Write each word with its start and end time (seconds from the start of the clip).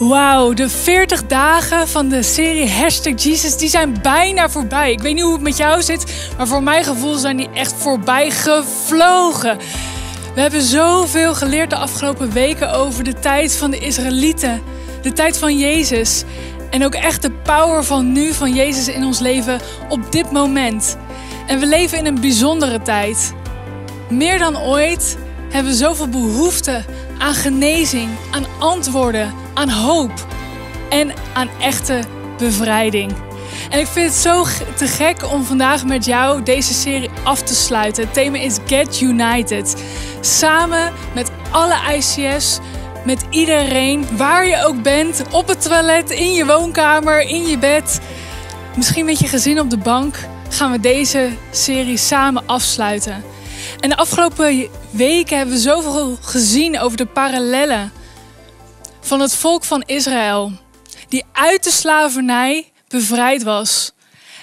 Wauw, 0.00 0.52
de 0.52 0.68
40 0.68 1.26
dagen 1.26 1.88
van 1.88 2.08
de 2.08 2.22
serie 2.22 2.70
Hashtag 2.70 3.22
Jesus, 3.22 3.56
die 3.56 3.68
zijn 3.68 3.96
bijna 4.02 4.48
voorbij. 4.48 4.92
Ik 4.92 5.00
weet 5.00 5.14
niet 5.14 5.22
hoe 5.22 5.32
het 5.32 5.42
met 5.42 5.56
jou 5.56 5.82
zit, 5.82 6.30
maar 6.36 6.46
voor 6.46 6.62
mijn 6.62 6.84
gevoel 6.84 7.14
zijn 7.14 7.36
die 7.36 7.50
echt 7.54 7.72
voorbij 7.72 8.30
gevlogen. 8.30 9.58
We 10.34 10.40
hebben 10.40 10.62
zoveel 10.62 11.34
geleerd 11.34 11.70
de 11.70 11.76
afgelopen 11.76 12.32
weken 12.32 12.72
over 12.72 13.04
de 13.04 13.14
tijd 13.14 13.56
van 13.56 13.70
de 13.70 13.78
Israëlieten, 13.78 14.62
de 15.02 15.12
tijd 15.12 15.38
van 15.38 15.58
Jezus. 15.58 16.24
En 16.70 16.84
ook 16.84 16.94
echt 16.94 17.22
de 17.22 17.30
power 17.30 17.84
van 17.84 18.12
nu, 18.12 18.32
van 18.32 18.54
Jezus 18.54 18.88
in 18.88 19.04
ons 19.04 19.18
leven 19.18 19.60
op 19.88 20.12
dit 20.12 20.30
moment. 20.30 20.96
En 21.46 21.58
we 21.58 21.66
leven 21.66 21.98
in 21.98 22.06
een 22.06 22.20
bijzondere 22.20 22.82
tijd. 22.82 23.32
Meer 24.08 24.38
dan 24.38 24.58
ooit 24.58 25.16
hebben 25.50 25.72
we 25.72 25.78
zoveel 25.78 26.08
behoefte 26.08 26.84
aan 27.18 27.34
genezing, 27.34 28.08
aan 28.30 28.46
antwoorden, 28.58 29.34
aan 29.54 29.68
hoop 29.68 30.26
en 30.88 31.12
aan 31.32 31.48
echte 31.60 32.00
bevrijding. 32.38 33.12
En 33.70 33.78
ik 33.78 33.86
vind 33.86 34.06
het 34.06 34.20
zo 34.20 34.44
te 34.76 34.86
gek 34.86 35.32
om 35.32 35.44
vandaag 35.44 35.84
met 35.84 36.04
jou 36.04 36.42
deze 36.42 36.74
serie 36.74 37.10
af 37.22 37.42
te 37.42 37.54
sluiten. 37.54 38.04
Het 38.04 38.14
thema 38.14 38.38
is 38.38 38.58
Get 38.66 39.00
United. 39.00 39.82
Samen 40.20 40.92
met 41.14 41.30
alle 41.50 41.96
ICS, 41.96 42.58
met 43.04 43.24
iedereen, 43.30 44.06
waar 44.16 44.46
je 44.46 44.64
ook 44.64 44.82
bent, 44.82 45.22
op 45.30 45.48
het 45.48 45.62
toilet, 45.62 46.10
in 46.10 46.32
je 46.32 46.46
woonkamer, 46.46 47.20
in 47.20 47.46
je 47.46 47.58
bed, 47.58 48.00
misschien 48.76 49.04
met 49.04 49.18
je 49.18 49.28
gezin 49.28 49.60
op 49.60 49.70
de 49.70 49.78
bank, 49.78 50.18
gaan 50.48 50.70
we 50.70 50.80
deze 50.80 51.30
serie 51.50 51.96
samen 51.96 52.42
afsluiten. 52.46 53.22
En 53.80 53.88
de 53.88 53.96
afgelopen 53.96 54.68
weken 54.90 55.36
hebben 55.36 55.54
we 55.54 55.60
zoveel 55.60 56.18
gezien 56.20 56.78
over 56.78 56.96
de 56.96 57.06
parallellen 57.06 57.92
van 59.00 59.20
het 59.20 59.34
volk 59.34 59.64
van 59.64 59.82
Israël, 59.86 60.52
die 61.08 61.24
uit 61.32 61.64
de 61.64 61.70
slavernij 61.70 62.72
bevrijd 62.88 63.42
was. 63.42 63.92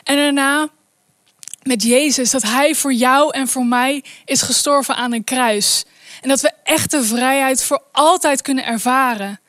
En 0.04 0.16
daarna 0.16 0.70
met 1.64 1.84
Jezus, 1.84 2.32
dat 2.32 2.44
Hij 2.44 2.76
voor 2.76 2.94
jou 2.94 3.32
en 3.34 3.48
voor 3.48 3.66
mij 3.66 4.04
is 4.26 4.42
gestorven 4.42 4.96
aan 4.96 5.14
een 5.14 5.24
kruis. 5.24 5.86
En 6.22 6.30
dat 6.30 6.42
we 6.42 6.52
echte 6.64 7.04
vrijheid 7.04 7.64
voor 7.64 7.84
altijd 7.92 8.42
kunnen 8.42 8.66
ervaren. 8.66 9.40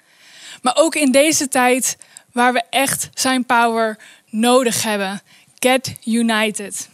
Maar 0.62 0.77
ook 0.77 0.94
in 0.94 1.12
deze 1.12 1.48
tijd 1.48 1.97
waar 2.33 2.53
we 2.53 2.62
echt 2.70 3.08
Zijn 3.14 3.44
power 3.44 3.98
nodig 4.31 4.83
hebben. 4.83 5.20
Get 5.58 5.92
united. 6.05 6.88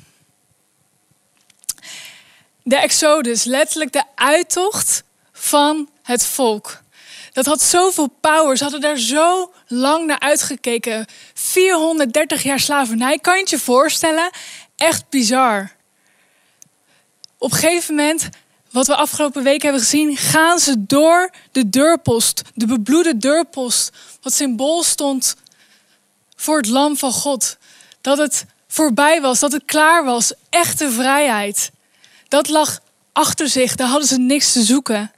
De 2.66 2.76
Exodus, 2.76 3.44
letterlijk 3.44 3.92
de 3.92 4.02
uittocht 4.14 5.02
van 5.32 5.88
het 6.02 6.26
volk. 6.26 6.82
Dat 7.32 7.46
had 7.46 7.62
zoveel 7.62 8.06
power. 8.20 8.56
Ze 8.56 8.62
hadden 8.62 8.80
daar 8.80 8.98
zo 8.98 9.52
lang 9.66 10.06
naar 10.06 10.18
uitgekeken. 10.18 11.06
430 11.34 12.42
jaar 12.42 12.60
slavernij. 12.60 13.18
Kan 13.18 13.38
je 13.38 13.44
je 13.48 13.58
voorstellen? 13.58 14.30
Echt 14.76 15.08
bizar. 15.08 15.72
Op 17.38 17.52
een 17.52 17.58
gegeven 17.58 17.94
moment, 17.94 18.28
wat 18.70 18.86
we 18.86 18.96
afgelopen 18.96 19.42
week 19.42 19.62
hebben 19.62 19.80
gezien, 19.80 20.16
gaan 20.16 20.58
ze 20.58 20.86
door 20.86 21.30
de 21.52 21.68
deurpost. 21.68 22.42
De 22.54 22.66
bebloede 22.66 23.16
deurpost. 23.16 23.90
Wat 24.22 24.32
symbool 24.32 24.82
stond 24.82 25.36
voor 26.36 26.56
het 26.56 26.68
lam 26.68 26.96
van 26.96 27.12
God. 27.12 27.56
Dat 28.00 28.18
het 28.18 28.46
voorbij 28.68 29.20
was, 29.20 29.40
dat 29.40 29.52
het 29.52 29.64
klaar 29.64 30.04
was. 30.04 30.32
Echte 30.50 30.90
vrijheid. 30.90 31.72
Dat 32.28 32.48
lag 32.48 32.80
achter 33.12 33.48
zich, 33.48 33.74
daar 33.74 33.88
hadden 33.88 34.08
ze 34.08 34.18
niks 34.18 34.52
te 34.52 34.62
zoeken. 34.62 35.12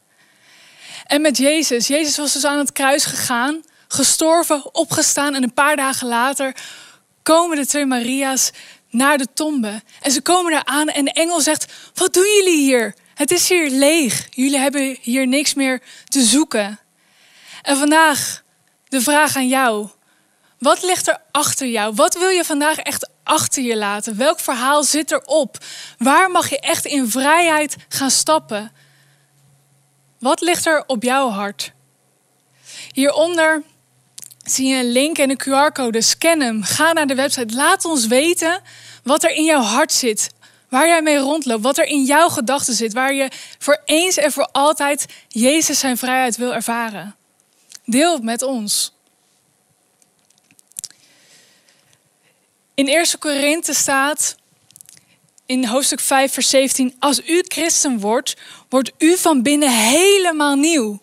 En 1.06 1.20
met 1.20 1.36
Jezus, 1.36 1.86
Jezus 1.86 2.16
was 2.16 2.32
dus 2.32 2.44
aan 2.44 2.58
het 2.58 2.72
kruis 2.72 3.04
gegaan, 3.04 3.62
gestorven, 3.88 4.74
opgestaan 4.74 5.34
en 5.34 5.42
een 5.42 5.54
paar 5.54 5.76
dagen 5.76 6.08
later 6.08 6.56
komen 7.22 7.56
de 7.56 7.66
twee 7.66 7.86
Maria's 7.86 8.50
naar 8.90 9.18
de 9.18 9.26
tombe. 9.34 9.82
En 10.00 10.10
ze 10.10 10.22
komen 10.22 10.52
daar 10.52 10.64
aan 10.64 10.88
en 10.88 11.04
de 11.04 11.12
engel 11.12 11.40
zegt, 11.40 11.72
wat 11.94 12.14
doen 12.14 12.34
jullie 12.36 12.60
hier? 12.60 12.94
Het 13.14 13.30
is 13.30 13.48
hier 13.48 13.70
leeg. 13.70 14.26
Jullie 14.30 14.58
hebben 14.58 14.98
hier 15.00 15.26
niks 15.26 15.54
meer 15.54 15.82
te 16.08 16.22
zoeken. 16.22 16.78
En 17.62 17.76
vandaag 17.76 18.42
de 18.88 19.00
vraag 19.00 19.36
aan 19.36 19.48
jou. 19.48 19.88
Wat 20.58 20.82
ligt 20.82 21.08
er 21.08 21.20
achter 21.30 21.66
jou? 21.66 21.94
Wat 21.94 22.18
wil 22.18 22.28
je 22.28 22.44
vandaag 22.44 22.76
echt 22.76 23.10
achter 23.22 23.62
je 23.62 23.76
laten? 23.76 24.16
Welk 24.16 24.40
verhaal 24.40 24.82
zit 24.82 25.10
erop? 25.12 25.58
Waar 25.98 26.30
mag 26.30 26.50
je 26.50 26.60
echt 26.60 26.84
in 26.84 27.10
vrijheid 27.10 27.76
gaan 27.88 28.10
stappen? 28.10 28.72
Wat 30.18 30.40
ligt 30.40 30.66
er 30.66 30.84
op 30.86 31.02
jouw 31.02 31.28
hart? 31.28 31.72
Hieronder 32.92 33.62
zie 34.44 34.66
je 34.66 34.76
een 34.76 34.92
link 34.92 35.18
en 35.18 35.30
een 35.30 35.40
QR-code. 35.40 36.00
Scan 36.00 36.40
hem. 36.40 36.62
Ga 36.62 36.92
naar 36.92 37.06
de 37.06 37.14
website. 37.14 37.54
Laat 37.54 37.84
ons 37.84 38.06
weten 38.06 38.60
wat 39.02 39.24
er 39.24 39.30
in 39.30 39.44
jouw 39.44 39.62
hart 39.62 39.92
zit. 39.92 40.30
Waar 40.68 40.86
jij 40.86 41.02
mee 41.02 41.18
rondloopt. 41.18 41.62
Wat 41.62 41.78
er 41.78 41.84
in 41.86 42.04
jouw 42.04 42.28
gedachten 42.28 42.74
zit. 42.74 42.92
Waar 42.92 43.14
je 43.14 43.30
voor 43.58 43.82
eens 43.84 44.16
en 44.16 44.32
voor 44.32 44.48
altijd 44.52 45.06
Jezus 45.28 45.78
zijn 45.78 45.96
vrijheid 45.96 46.36
wil 46.36 46.54
ervaren. 46.54 47.16
Deel 47.84 48.12
het 48.12 48.22
met 48.22 48.42
ons. 48.42 48.95
In 52.76 52.88
1 52.88 53.18
Korinthe 53.18 53.74
staat 53.74 54.36
in 55.46 55.64
hoofdstuk 55.64 56.00
5, 56.00 56.32
vers 56.32 56.50
17: 56.50 56.96
Als 56.98 57.20
u 57.28 57.44
christen 57.48 58.00
wordt, 58.00 58.36
wordt 58.68 58.92
u 58.98 59.16
van 59.16 59.42
binnen 59.42 59.70
helemaal 59.70 60.54
nieuw. 60.54 61.00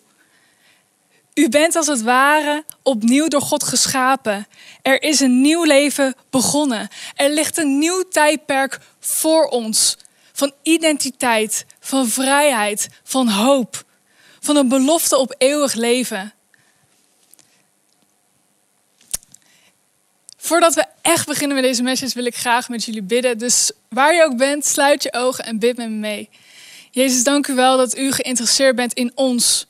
U 1.34 1.48
bent 1.48 1.76
als 1.76 1.86
het 1.86 2.02
ware 2.02 2.64
opnieuw 2.82 3.28
door 3.28 3.40
God 3.40 3.62
geschapen. 3.62 4.46
Er 4.82 5.02
is 5.02 5.20
een 5.20 5.40
nieuw 5.40 5.64
leven 5.64 6.14
begonnen. 6.30 6.88
Er 7.14 7.30
ligt 7.30 7.58
een 7.58 7.78
nieuw 7.78 8.02
tijdperk 8.10 8.78
voor 9.00 9.44
ons. 9.44 9.96
Van 10.32 10.52
identiteit, 10.62 11.66
van 11.80 12.08
vrijheid, 12.08 12.88
van 13.04 13.28
hoop. 13.28 13.84
Van 14.40 14.56
een 14.56 14.68
belofte 14.68 15.16
op 15.16 15.34
eeuwig 15.38 15.74
leven. 15.74 16.32
Voordat 20.44 20.74
we 20.74 20.84
echt 21.02 21.26
beginnen 21.26 21.56
met 21.56 21.64
deze 21.64 21.82
message 21.82 22.14
wil 22.14 22.24
ik 22.24 22.36
graag 22.36 22.68
met 22.68 22.84
jullie 22.84 23.02
bidden. 23.02 23.38
Dus 23.38 23.72
waar 23.88 24.14
je 24.14 24.24
ook 24.24 24.36
bent, 24.36 24.66
sluit 24.66 25.02
je 25.02 25.12
ogen 25.12 25.44
en 25.44 25.58
bid 25.58 25.76
met 25.76 25.88
me 25.88 25.96
mee. 25.96 26.28
Jezus, 26.90 27.24
dank 27.24 27.46
u 27.46 27.54
wel 27.54 27.76
dat 27.76 27.96
u 27.96 28.12
geïnteresseerd 28.12 28.76
bent 28.76 28.92
in 28.92 29.12
ons. 29.14 29.66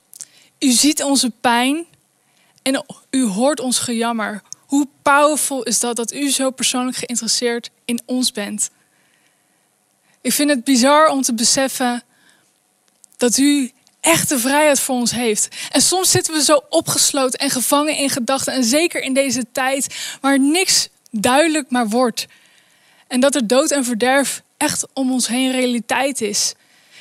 U 0.58 0.70
ziet 0.70 1.02
onze 1.02 1.30
pijn 1.40 1.86
en 2.62 2.84
u 3.10 3.24
hoort 3.24 3.60
ons 3.60 3.78
gejammer. 3.78 4.42
Hoe 4.66 4.88
powerful 5.02 5.62
is 5.62 5.80
dat 5.80 5.96
dat 5.96 6.12
u 6.12 6.30
zo 6.30 6.50
persoonlijk 6.50 6.96
geïnteresseerd 6.96 7.70
in 7.84 8.00
ons 8.06 8.32
bent? 8.32 8.70
Ik 10.20 10.32
vind 10.32 10.50
het 10.50 10.64
bizar 10.64 11.08
om 11.08 11.22
te 11.22 11.34
beseffen 11.34 12.02
dat 13.16 13.36
u 13.36 13.70
echte 14.04 14.38
vrijheid 14.38 14.80
voor 14.80 14.94
ons 14.94 15.10
heeft. 15.10 15.48
En 15.70 15.80
soms 15.80 16.10
zitten 16.10 16.34
we 16.34 16.42
zo 16.42 16.60
opgesloten 16.68 17.38
en 17.38 17.50
gevangen 17.50 17.96
in 17.96 18.10
gedachten. 18.10 18.52
En 18.52 18.64
zeker 18.64 19.02
in 19.02 19.14
deze 19.14 19.44
tijd 19.52 19.96
waar 20.20 20.40
niks 20.40 20.88
duidelijk 21.10 21.70
maar 21.70 21.88
wordt. 21.88 22.26
En 23.08 23.20
dat 23.20 23.34
er 23.34 23.46
dood 23.46 23.70
en 23.70 23.84
verderf 23.84 24.42
echt 24.56 24.86
om 24.92 25.12
ons 25.12 25.26
heen 25.26 25.50
realiteit 25.50 26.20
is. 26.20 26.54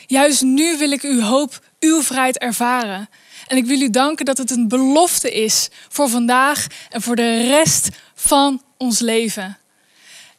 Juist 0.07 0.41
nu 0.41 0.77
wil 0.77 0.91
ik 0.91 1.01
uw 1.01 1.21
hoop, 1.21 1.59
uw 1.79 2.01
vrijheid 2.01 2.37
ervaren. 2.37 3.09
En 3.47 3.57
ik 3.57 3.65
wil 3.65 3.81
u 3.81 3.89
danken 3.89 4.25
dat 4.25 4.37
het 4.37 4.51
een 4.51 4.67
belofte 4.67 5.31
is 5.31 5.69
voor 5.89 6.09
vandaag 6.09 6.67
en 6.89 7.01
voor 7.01 7.15
de 7.15 7.41
rest 7.47 7.89
van 8.15 8.61
ons 8.77 8.99
leven. 8.99 9.57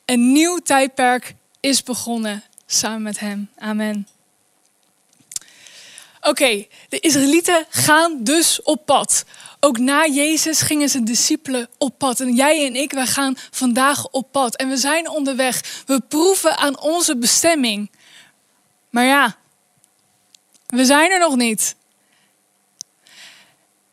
Een 0.05 0.33
nieuw 0.33 0.59
tijdperk 0.59 1.35
is 1.61 1.83
begonnen 1.83 2.43
samen 2.67 3.03
met 3.03 3.21
Hem. 3.21 3.49
Amen. 3.59 4.14
Oké, 6.27 6.67
de 6.89 7.01
Israëlieten 7.01 7.67
gaan 7.69 8.17
dus 8.25 8.63
op 8.63 8.87
pad. 8.87 9.25
Ook 9.61 9.79
na 9.79 10.07
Jezus 10.07 10.61
gingen 10.61 10.89
ze 10.89 11.03
discipelen 11.03 11.69
op 11.79 11.99
pad. 11.99 12.21
En 12.21 12.35
jij 12.35 12.67
en 12.67 12.75
ik, 12.75 12.93
wij 12.93 13.07
gaan 13.07 13.37
vandaag 13.51 14.09
op 14.09 14.33
pad. 14.33 14.57
En 14.57 14.69
we 14.69 14.77
zijn 14.77 15.09
onderweg. 15.09 15.83
We 15.87 16.01
proeven 16.01 16.57
aan 16.57 16.81
onze 16.81 17.17
bestemming. 17.17 17.91
Maar 18.91 19.05
ja, 19.05 19.37
we 20.67 20.85
zijn 20.85 21.11
er 21.11 21.19
nog 21.19 21.37
niet. 21.37 21.77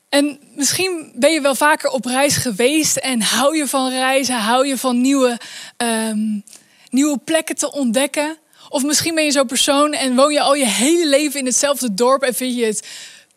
En 0.09 0.39
misschien 0.55 1.11
ben 1.15 1.31
je 1.31 1.41
wel 1.41 1.55
vaker 1.55 1.89
op 1.89 2.05
reis 2.05 2.35
geweest 2.37 2.97
en 2.97 3.21
hou 3.21 3.57
je 3.57 3.67
van 3.67 3.89
reizen, 3.89 4.35
hou 4.35 4.67
je 4.67 4.77
van 4.77 5.01
nieuwe, 5.01 5.39
um, 5.77 6.43
nieuwe 6.89 7.17
plekken 7.17 7.55
te 7.55 7.71
ontdekken. 7.71 8.37
Of 8.71 8.83
misschien 8.83 9.15
ben 9.15 9.23
je 9.23 9.31
zo'n 9.31 9.47
persoon 9.47 9.93
en 9.93 10.15
woon 10.15 10.33
je 10.33 10.41
al 10.41 10.53
je 10.53 10.65
hele 10.65 11.07
leven 11.07 11.39
in 11.39 11.45
hetzelfde 11.45 11.93
dorp 11.93 12.21
en 12.21 12.33
vind 12.33 12.55
je 12.55 12.65
het 12.65 12.87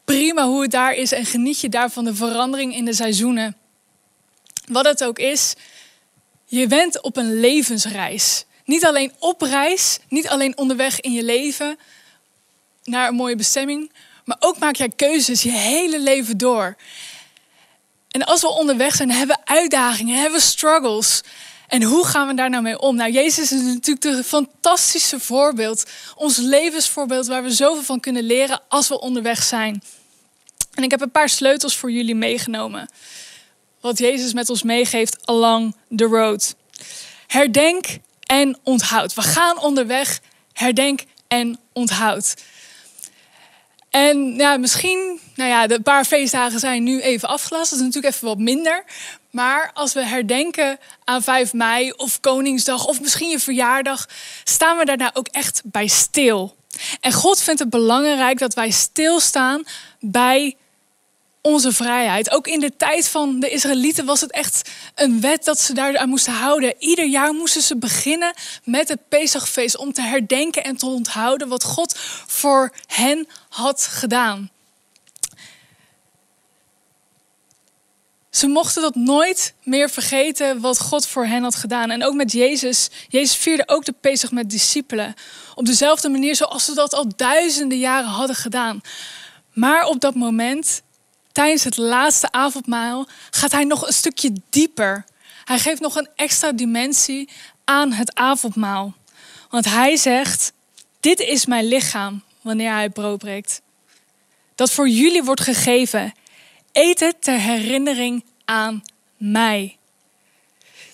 prima 0.04 0.46
hoe 0.46 0.62
het 0.62 0.70
daar 0.70 0.94
is 0.94 1.12
en 1.12 1.24
geniet 1.24 1.60
je 1.60 1.68
daarvan 1.68 2.04
de 2.04 2.14
verandering 2.14 2.74
in 2.74 2.84
de 2.84 2.92
seizoenen. 2.92 3.56
Wat 4.66 4.84
het 4.84 5.04
ook 5.04 5.18
is, 5.18 5.54
je 6.44 6.66
bent 6.66 7.02
op 7.02 7.16
een 7.16 7.40
levensreis. 7.40 8.44
Niet 8.64 8.84
alleen 8.84 9.12
op 9.18 9.42
reis, 9.42 9.98
niet 10.08 10.28
alleen 10.28 10.58
onderweg 10.58 11.00
in 11.00 11.12
je 11.12 11.22
leven 11.22 11.78
naar 12.84 13.08
een 13.08 13.14
mooie 13.14 13.36
bestemming, 13.36 13.92
maar 14.24 14.36
ook 14.40 14.58
maak 14.58 14.76
jij 14.76 14.88
keuzes 14.88 15.42
je 15.42 15.52
hele 15.52 16.00
leven 16.00 16.38
door. 16.38 16.76
En 18.10 18.24
als 18.24 18.40
we 18.40 18.48
onderweg 18.48 18.94
zijn, 18.94 19.10
hebben 19.10 19.36
we 19.36 19.52
uitdagingen, 19.52 20.20
hebben 20.20 20.38
we 20.38 20.46
struggles. 20.46 21.22
En 21.74 21.82
hoe 21.82 22.06
gaan 22.06 22.26
we 22.26 22.34
daar 22.34 22.50
nou 22.50 22.62
mee 22.62 22.78
om? 22.78 22.96
Nou, 22.96 23.12
Jezus 23.12 23.52
is 23.52 23.62
natuurlijk 23.62 24.04
een 24.04 24.24
fantastische 24.24 25.20
voorbeeld. 25.20 25.84
Ons 26.14 26.36
levensvoorbeeld 26.36 27.26
waar 27.26 27.42
we 27.42 27.50
zoveel 27.50 27.82
van 27.82 28.00
kunnen 28.00 28.22
leren 28.22 28.60
als 28.68 28.88
we 28.88 29.00
onderweg 29.00 29.42
zijn. 29.42 29.82
En 30.74 30.82
ik 30.82 30.90
heb 30.90 31.00
een 31.00 31.10
paar 31.10 31.28
sleutels 31.28 31.76
voor 31.76 31.90
jullie 31.90 32.14
meegenomen. 32.14 32.88
Wat 33.80 33.98
Jezus 33.98 34.32
met 34.32 34.50
ons 34.50 34.62
meegeeft 34.62 35.26
along 35.26 35.76
the 35.96 36.04
road. 36.04 36.54
Herdenk 37.26 37.86
en 38.20 38.58
onthoud. 38.62 39.14
We 39.14 39.22
gaan 39.22 39.58
onderweg. 39.58 40.20
Herdenk 40.52 41.04
en 41.28 41.58
onthoud. 41.72 42.34
En 43.90 44.34
ja, 44.34 44.56
misschien, 44.56 45.20
nou 45.34 45.50
ja, 45.50 45.66
de 45.66 45.80
paar 45.80 46.04
feestdagen 46.04 46.60
zijn 46.60 46.82
nu 46.82 47.00
even 47.00 47.28
afgelast. 47.28 47.70
Dat 47.70 47.78
is 47.78 47.84
natuurlijk 47.84 48.14
even 48.14 48.28
wat 48.28 48.38
minder. 48.38 48.84
Maar 49.34 49.70
als 49.72 49.92
we 49.92 50.06
herdenken 50.06 50.78
aan 51.04 51.22
5 51.22 51.52
mei 51.52 51.90
of 51.90 52.20
Koningsdag 52.20 52.86
of 52.86 53.00
misschien 53.00 53.28
je 53.28 53.38
verjaardag, 53.38 54.08
staan 54.44 54.76
we 54.76 54.84
daarna 54.84 55.10
ook 55.14 55.28
echt 55.28 55.62
bij 55.64 55.86
stil. 55.86 56.56
En 57.00 57.12
God 57.12 57.42
vindt 57.42 57.60
het 57.60 57.70
belangrijk 57.70 58.38
dat 58.38 58.54
wij 58.54 58.70
stilstaan 58.70 59.64
bij 60.00 60.56
onze 61.40 61.72
vrijheid. 61.72 62.30
Ook 62.30 62.46
in 62.46 62.60
de 62.60 62.76
tijd 62.76 63.08
van 63.08 63.40
de 63.40 63.50
Israëlieten 63.50 64.04
was 64.04 64.20
het 64.20 64.32
echt 64.32 64.70
een 64.94 65.20
wet 65.20 65.44
dat 65.44 65.60
ze 65.60 65.74
daar 65.74 65.98
aan 65.98 66.08
moesten 66.08 66.32
houden. 66.32 66.74
Ieder 66.78 67.06
jaar 67.06 67.32
moesten 67.32 67.62
ze 67.62 67.76
beginnen 67.76 68.34
met 68.64 68.88
het 68.88 69.08
Pesachfeest 69.08 69.76
om 69.76 69.92
te 69.92 70.02
herdenken 70.02 70.64
en 70.64 70.76
te 70.76 70.86
onthouden 70.86 71.48
wat 71.48 71.64
God 71.64 71.98
voor 72.26 72.72
hen 72.86 73.28
had 73.48 73.86
gedaan. 73.86 74.50
Ze 78.34 78.46
mochten 78.46 78.82
dat 78.82 78.94
nooit 78.94 79.54
meer 79.62 79.90
vergeten 79.90 80.60
wat 80.60 80.80
God 80.80 81.06
voor 81.06 81.26
hen 81.26 81.42
had 81.42 81.54
gedaan. 81.54 81.90
En 81.90 82.04
ook 82.04 82.14
met 82.14 82.32
Jezus. 82.32 82.90
Jezus 83.08 83.36
vierde 83.36 83.68
ook 83.68 83.84
de 83.84 83.94
Pesach 84.00 84.30
met 84.30 84.50
discipelen. 84.50 85.14
Op 85.54 85.66
dezelfde 85.66 86.08
manier 86.08 86.36
zoals 86.36 86.64
ze 86.64 86.74
dat 86.74 86.94
al 86.94 87.08
duizenden 87.16 87.78
jaren 87.78 88.08
hadden 88.08 88.36
gedaan. 88.36 88.80
Maar 89.52 89.86
op 89.86 90.00
dat 90.00 90.14
moment, 90.14 90.82
tijdens 91.32 91.64
het 91.64 91.76
laatste 91.76 92.32
avondmaal, 92.32 93.08
gaat 93.30 93.52
hij 93.52 93.64
nog 93.64 93.86
een 93.86 93.92
stukje 93.92 94.32
dieper. 94.50 95.04
Hij 95.44 95.58
geeft 95.58 95.80
nog 95.80 95.96
een 95.96 96.08
extra 96.16 96.52
dimensie 96.52 97.28
aan 97.64 97.92
het 97.92 98.14
avondmaal. 98.14 98.94
Want 99.50 99.64
hij 99.64 99.96
zegt, 99.96 100.52
dit 101.00 101.20
is 101.20 101.46
mijn 101.46 101.64
lichaam 101.68 102.22
wanneer 102.40 102.72
hij 102.72 102.90
brood 102.90 103.18
breekt. 103.18 103.60
Dat 104.54 104.70
voor 104.70 104.88
jullie 104.88 105.22
wordt 105.22 105.40
gegeven. 105.40 106.12
Eet 106.74 107.00
het 107.00 107.22
ter 107.22 107.38
herinnering 107.38 108.24
aan 108.44 108.82
mij. 109.16 109.76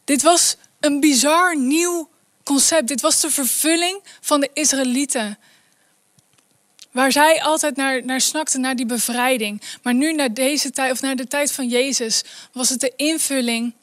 Dit 0.05 0.23
was 0.23 0.57
een 0.81 1.01
bizar 1.01 1.57
nieuw 1.57 2.09
concept. 2.45 2.89
Dit 2.89 3.01
was 3.01 3.21
de 3.21 3.31
vervulling 3.31 4.03
van 4.21 4.41
de 4.41 4.51
Israëlieten. 4.53 5.39
Waar 6.91 7.13
zij 7.13 7.43
altijd 7.43 7.77
naar, 7.77 8.05
naar 8.05 8.21
snakten, 8.21 8.61
naar 8.61 8.77
die 8.77 8.87
bevrijding. 8.87 9.63
Maar 9.83 9.95
nu 9.95 10.13
naar 10.13 10.35
deze 10.35 10.71
tijd, 10.71 10.93
of 10.93 11.01
naar 11.01 11.17
de 11.17 11.27
tijd 11.27 11.53
van 11.53 11.69
Jezus, 11.69 12.23
was 12.53 12.69
het 12.69 12.81
de 12.81 12.93
invulling 12.97 13.75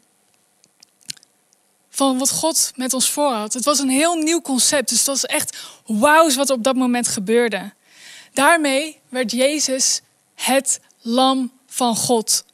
van 1.90 2.18
wat 2.18 2.30
God 2.30 2.72
met 2.76 2.94
ons 2.94 3.10
voor 3.10 3.32
had. 3.32 3.54
Het 3.54 3.66
was 3.66 3.80
een 3.80 3.90
heel 3.90 4.16
nieuw 4.16 4.42
concept. 4.42 4.90
Dus 4.90 4.98
het 4.98 5.08
was 5.08 5.26
echt 5.26 5.58
wauw 5.86 6.34
wat 6.34 6.50
op 6.50 6.64
dat 6.64 6.76
moment 6.76 7.08
gebeurde. 7.08 7.74
Daarmee 8.34 9.00
werd 9.10 9.32
Jezus 9.32 10.02
het 10.36 10.80
lam 11.02 11.57
van 11.78 11.96
God. 11.96 12.46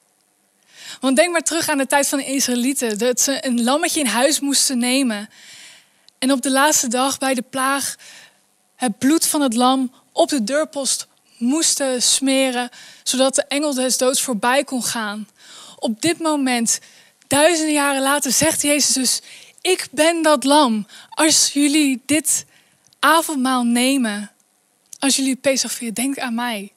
Want 0.99 1.15
denk 1.15 1.31
maar 1.31 1.41
terug 1.41 1.69
aan 1.69 1.77
de 1.77 1.87
tijd 1.87 2.07
van 2.07 2.17
de 2.17 2.25
Israëlieten. 2.25 2.97
Dat 2.97 3.21
ze 3.21 3.45
een 3.45 3.63
lammetje 3.63 3.99
in 3.99 4.05
huis 4.05 4.39
moesten 4.39 4.77
nemen. 4.77 5.29
En 6.19 6.31
op 6.31 6.41
de 6.41 6.51
laatste 6.51 6.87
dag 6.87 7.17
bij 7.17 7.33
de 7.33 7.41
plaag 7.41 7.95
het 8.75 8.97
bloed 8.97 9.27
van 9.27 9.41
het 9.41 9.53
lam 9.53 9.93
op 10.11 10.29
de 10.29 10.43
deurpost 10.43 11.07
moesten 11.37 12.01
smeren. 12.01 12.69
Zodat 13.03 13.35
de 13.35 13.45
engel 13.47 13.73
des 13.73 13.97
doods 13.97 14.21
voorbij 14.21 14.63
kon 14.63 14.83
gaan. 14.83 15.27
Op 15.79 16.01
dit 16.01 16.19
moment, 16.19 16.79
duizenden 17.27 17.73
jaren 17.73 18.01
later, 18.01 18.31
zegt 18.31 18.61
Jezus 18.61 18.93
dus... 18.93 19.21
Ik 19.61 19.87
ben 19.91 20.21
dat 20.21 20.43
lam. 20.43 20.87
Als 21.09 21.53
jullie 21.53 22.01
dit 22.05 22.45
avondmaal 22.99 23.63
nemen, 23.63 24.31
als 24.99 25.15
jullie 25.15 25.35
Pesach 25.35 25.71
vieren, 25.71 25.95
denk 25.95 26.19
aan 26.19 26.35
mij. 26.35 26.71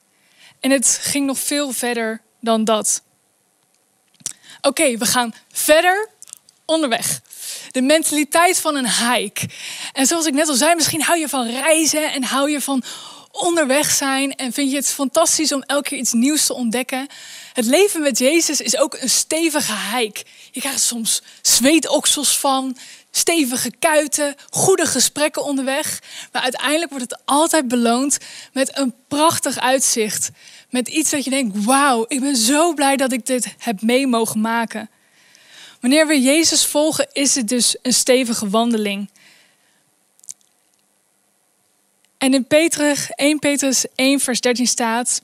En 0.61 0.71
het 0.71 0.99
ging 1.03 1.27
nog 1.27 1.39
veel 1.39 1.73
verder 1.73 2.21
dan 2.47 2.65
dat. 2.65 3.03
Oké, 4.61 4.97
we 4.97 5.07
gaan 5.07 5.35
verder 5.53 6.09
onderweg. 6.65 7.21
De 7.71 7.83
mentaliteit 7.83 8.59
van 8.59 8.77
een 8.77 8.89
hike. 8.91 9.49
En 9.93 10.07
zoals 10.07 10.27
ik 10.27 10.35
net 10.35 10.49
al 10.49 10.55
zei, 10.55 10.75
misschien 10.75 11.03
hou 11.03 11.19
je 11.19 11.29
van 11.29 11.47
reizen 11.47 12.13
en 12.13 12.23
hou 12.23 12.51
je 12.51 12.61
van 12.61 12.83
onderweg 13.31 13.91
zijn 13.91 14.35
en 14.35 14.53
vind 14.53 14.71
je 14.71 14.77
het 14.77 14.91
fantastisch 14.91 15.53
om 15.53 15.63
elke 15.63 15.89
keer 15.89 15.99
iets 15.99 16.13
nieuws 16.13 16.47
te 16.47 16.55
ontdekken. 16.55 17.07
Het 17.53 17.65
leven 17.65 18.03
met 18.03 18.19
Jezus 18.19 18.61
is 18.61 18.77
ook 18.77 18.97
een 19.01 19.11
stevige 19.11 19.75
hike. 19.95 20.25
Je 20.51 20.61
krijgt 20.61 20.83
soms 20.83 21.23
zweetoksels 21.43 22.39
van, 22.39 22.77
stevige 23.11 23.73
kuiten, 23.79 24.35
goede 24.51 24.87
gesprekken 24.87 25.45
onderweg. 25.45 26.03
Maar 26.33 26.43
uiteindelijk 26.43 26.91
wordt 26.91 27.11
het 27.11 27.21
altijd 27.25 27.69
beloond 27.69 28.19
met 28.53 28.79
een 28.79 28.95
prachtig 29.09 29.59
uitzicht. 29.59 30.31
Met 30.71 30.89
iets 30.89 31.11
dat 31.11 31.25
je 31.25 31.31
denkt, 31.31 31.65
wauw, 31.65 32.05
ik 32.09 32.21
ben 32.21 32.37
zo 32.37 32.75
blij 32.75 32.97
dat 32.97 33.13
ik 33.13 33.27
dit 33.27 33.55
heb 33.59 33.83
mee 33.83 34.07
mogen 34.07 34.41
maken. 34.41 34.91
Wanneer 35.81 36.07
we 36.07 36.21
Jezus 36.21 36.67
volgen, 36.67 37.09
is 37.13 37.35
het 37.35 37.49
dus 37.49 37.77
een 37.83 37.93
stevige 37.93 38.49
wandeling. 38.49 39.11
En 42.19 42.35
in 42.35 42.47
Petrus, 42.47 43.11
1 43.15 43.39
Petrus 43.39 43.85
1 43.95 44.21
vers 44.21 44.41
13 44.41 44.67
staat 44.67 45.23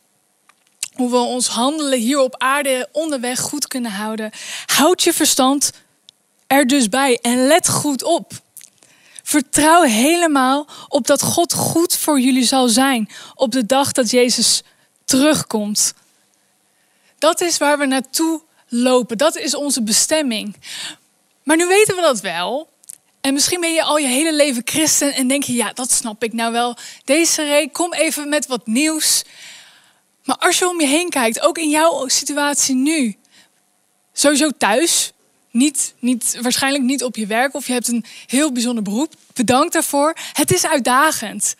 hoe 0.92 1.10
we 1.10 1.16
ons 1.16 1.46
handelen 1.46 1.98
hier 1.98 2.18
op 2.18 2.34
aarde 2.36 2.88
onderweg 2.92 3.40
goed 3.40 3.66
kunnen 3.66 3.90
houden. 3.90 4.30
Houd 4.66 5.02
je 5.02 5.12
verstand 5.12 5.72
er 6.46 6.66
dus 6.66 6.88
bij 6.88 7.18
en 7.22 7.46
let 7.46 7.68
goed 7.68 8.02
op. 8.02 8.32
Vertrouw 9.22 9.82
helemaal 9.82 10.66
op 10.88 11.06
dat 11.06 11.22
God 11.22 11.52
goed 11.52 11.96
voor 11.96 12.20
jullie 12.20 12.44
zal 12.44 12.68
zijn 12.68 13.08
op 13.34 13.52
de 13.52 13.66
dag 13.66 13.92
dat 13.92 14.10
Jezus 14.10 14.62
terugkomt. 15.18 15.94
Dat 17.18 17.40
is 17.40 17.58
waar 17.58 17.78
we 17.78 17.86
naartoe 17.86 18.42
lopen. 18.68 19.18
Dat 19.18 19.36
is 19.36 19.54
onze 19.54 19.82
bestemming. 19.82 20.56
Maar 21.42 21.56
nu 21.56 21.66
weten 21.66 21.94
we 21.94 22.00
dat 22.00 22.20
wel. 22.20 22.70
En 23.20 23.34
misschien 23.34 23.60
ben 23.60 23.72
je 23.72 23.82
al 23.82 23.98
je 23.98 24.06
hele 24.06 24.34
leven 24.34 24.62
christen 24.64 25.14
en 25.14 25.28
denk 25.28 25.42
je, 25.42 25.52
ja, 25.52 25.72
dat 25.72 25.92
snap 25.92 26.24
ik 26.24 26.32
nou 26.32 26.52
wel. 26.52 26.76
Deze 27.04 27.44
reek, 27.44 27.72
kom 27.72 27.92
even 27.92 28.28
met 28.28 28.46
wat 28.46 28.66
nieuws. 28.66 29.24
Maar 30.24 30.36
als 30.36 30.58
je 30.58 30.68
om 30.68 30.80
je 30.80 30.86
heen 30.86 31.08
kijkt, 31.08 31.40
ook 31.40 31.58
in 31.58 31.70
jouw 31.70 32.08
situatie 32.08 32.74
nu, 32.74 33.16
sowieso 34.12 34.50
thuis, 34.58 35.12
niet, 35.50 35.94
niet, 35.98 36.38
waarschijnlijk 36.40 36.84
niet 36.84 37.04
op 37.04 37.16
je 37.16 37.26
werk 37.26 37.54
of 37.54 37.66
je 37.66 37.72
hebt 37.72 37.88
een 37.88 38.04
heel 38.26 38.52
bijzonder 38.52 38.82
beroep. 38.82 39.14
Bedankt 39.32 39.72
daarvoor. 39.72 40.16
Het 40.32 40.52
is 40.52 40.66
uitdagend. 40.66 41.54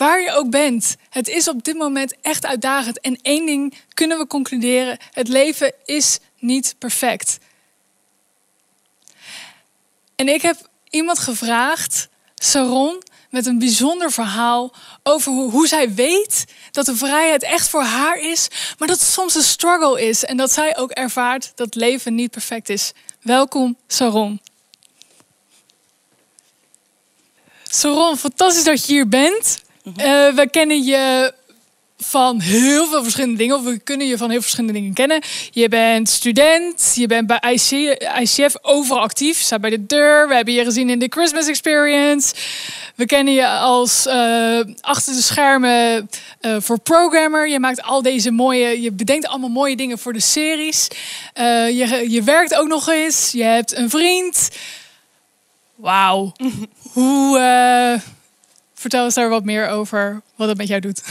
Waar 0.00 0.20
je 0.20 0.32
ook 0.32 0.50
bent, 0.50 0.96
het 1.10 1.28
is 1.28 1.48
op 1.48 1.64
dit 1.64 1.76
moment 1.76 2.14
echt 2.20 2.46
uitdagend. 2.46 3.00
En 3.00 3.18
één 3.22 3.46
ding 3.46 3.74
kunnen 3.94 4.18
we 4.18 4.26
concluderen: 4.26 4.98
het 5.12 5.28
leven 5.28 5.72
is 5.84 6.18
niet 6.38 6.74
perfect. 6.78 7.38
En 10.16 10.28
ik 10.28 10.42
heb 10.42 10.68
iemand 10.90 11.18
gevraagd, 11.18 12.08
Saron, 12.34 13.02
met 13.30 13.46
een 13.46 13.58
bijzonder 13.58 14.12
verhaal 14.12 14.72
over 15.02 15.32
hoe, 15.32 15.50
hoe, 15.50 15.66
zij 15.66 15.94
weet 15.94 16.44
dat 16.70 16.86
de 16.86 16.96
vrijheid 16.96 17.42
echt 17.42 17.68
voor 17.68 17.82
haar 17.82 18.18
is, 18.18 18.48
maar 18.78 18.88
dat 18.88 18.98
het 18.98 19.08
soms 19.08 19.34
een 19.34 19.42
struggle 19.42 20.08
is 20.08 20.24
en 20.24 20.36
dat 20.36 20.52
zij 20.52 20.76
ook 20.76 20.90
ervaart 20.90 21.52
dat 21.54 21.74
leven 21.74 22.14
niet 22.14 22.30
perfect 22.30 22.68
is. 22.68 22.92
Welkom, 23.22 23.76
Saron. 23.86 24.40
Saron, 27.62 28.16
fantastisch 28.16 28.64
dat 28.64 28.86
je 28.86 28.92
hier 28.92 29.08
bent. 29.08 29.68
Uh, 29.84 29.94
we 30.34 30.48
kennen 30.50 30.84
je 30.84 31.32
van 32.00 32.40
heel 32.40 32.86
veel 32.86 33.02
verschillende 33.02 33.36
dingen. 33.36 33.56
Of 33.56 33.62
we 33.62 33.78
kunnen 33.78 34.06
je 34.06 34.16
van 34.16 34.30
heel 34.30 34.40
verschillende 34.40 34.72
dingen 34.72 34.92
kennen. 34.92 35.22
Je 35.50 35.68
bent 35.68 36.08
student, 36.08 36.92
je 36.94 37.06
bent 37.06 37.26
bij 37.26 37.58
ICF 38.20 38.54
overal 38.62 39.02
actief. 39.02 39.38
Je 39.38 39.44
staat 39.44 39.60
bij 39.60 39.70
de 39.70 39.86
deur. 39.86 40.28
We 40.28 40.34
hebben 40.34 40.54
je 40.54 40.64
gezien 40.64 40.90
in 40.90 40.98
de 40.98 41.06
Christmas 41.10 41.46
Experience. 41.46 42.34
We 42.94 43.06
kennen 43.06 43.34
je 43.34 43.48
als 43.48 44.06
uh, 44.06 44.60
achter 44.80 45.14
de 45.14 45.22
schermen 45.22 46.10
uh, 46.40 46.56
voor 46.58 46.80
programmer. 46.80 47.48
Je 47.48 47.60
maakt 47.60 47.82
al 47.82 48.02
deze 48.02 48.30
mooie, 48.30 48.82
je 48.82 48.92
bedenkt 48.92 49.26
allemaal 49.26 49.48
mooie 49.48 49.76
dingen 49.76 49.98
voor 49.98 50.12
de 50.12 50.20
series. 50.20 50.88
Uh, 51.34 51.68
je, 51.68 52.10
je 52.10 52.22
werkt 52.22 52.54
ook 52.54 52.68
nog 52.68 52.88
eens. 52.88 53.30
Je 53.32 53.42
hebt 53.42 53.76
een 53.76 53.90
vriend. 53.90 54.50
Wauw. 55.74 56.32
Hoe, 56.92 57.38
vertel 58.80 59.04
eens 59.04 59.14
daar 59.14 59.28
wat 59.28 59.44
meer 59.44 59.68
over 59.68 60.22
wat 60.36 60.48
het 60.48 60.56
met 60.56 60.68
jou 60.68 60.80
doet. 60.80 61.02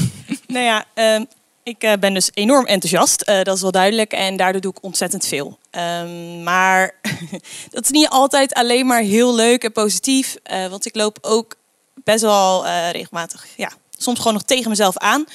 Nou 0.47 0.65
ja, 0.65 0.85
uh, 0.95 1.25
ik 1.63 1.83
uh, 1.83 1.93
ben 1.99 2.13
dus 2.13 2.29
enorm 2.33 2.65
enthousiast, 2.65 3.29
uh, 3.29 3.41
dat 3.41 3.55
is 3.55 3.61
wel 3.61 3.71
duidelijk. 3.71 4.11
En 4.11 4.37
daardoor 4.37 4.61
doe 4.61 4.71
ik 4.71 4.83
ontzettend 4.83 5.25
veel. 5.25 5.59
Um, 5.71 6.43
maar 6.43 6.95
dat 7.71 7.83
is 7.83 7.89
niet 7.89 8.09
altijd 8.09 8.53
alleen 8.53 8.85
maar 8.85 9.01
heel 9.01 9.35
leuk 9.35 9.63
en 9.63 9.71
positief. 9.71 10.35
Uh, 10.51 10.67
want 10.67 10.85
ik 10.85 10.95
loop 10.95 11.17
ook 11.21 11.55
best 12.03 12.21
wel 12.21 12.65
regelmatig 12.91 13.47
ja, 13.55 13.71
soms 13.97 14.17
gewoon 14.17 14.33
nog 14.33 14.43
tegen 14.43 14.69
mezelf 14.69 14.97
aan. 14.97 15.25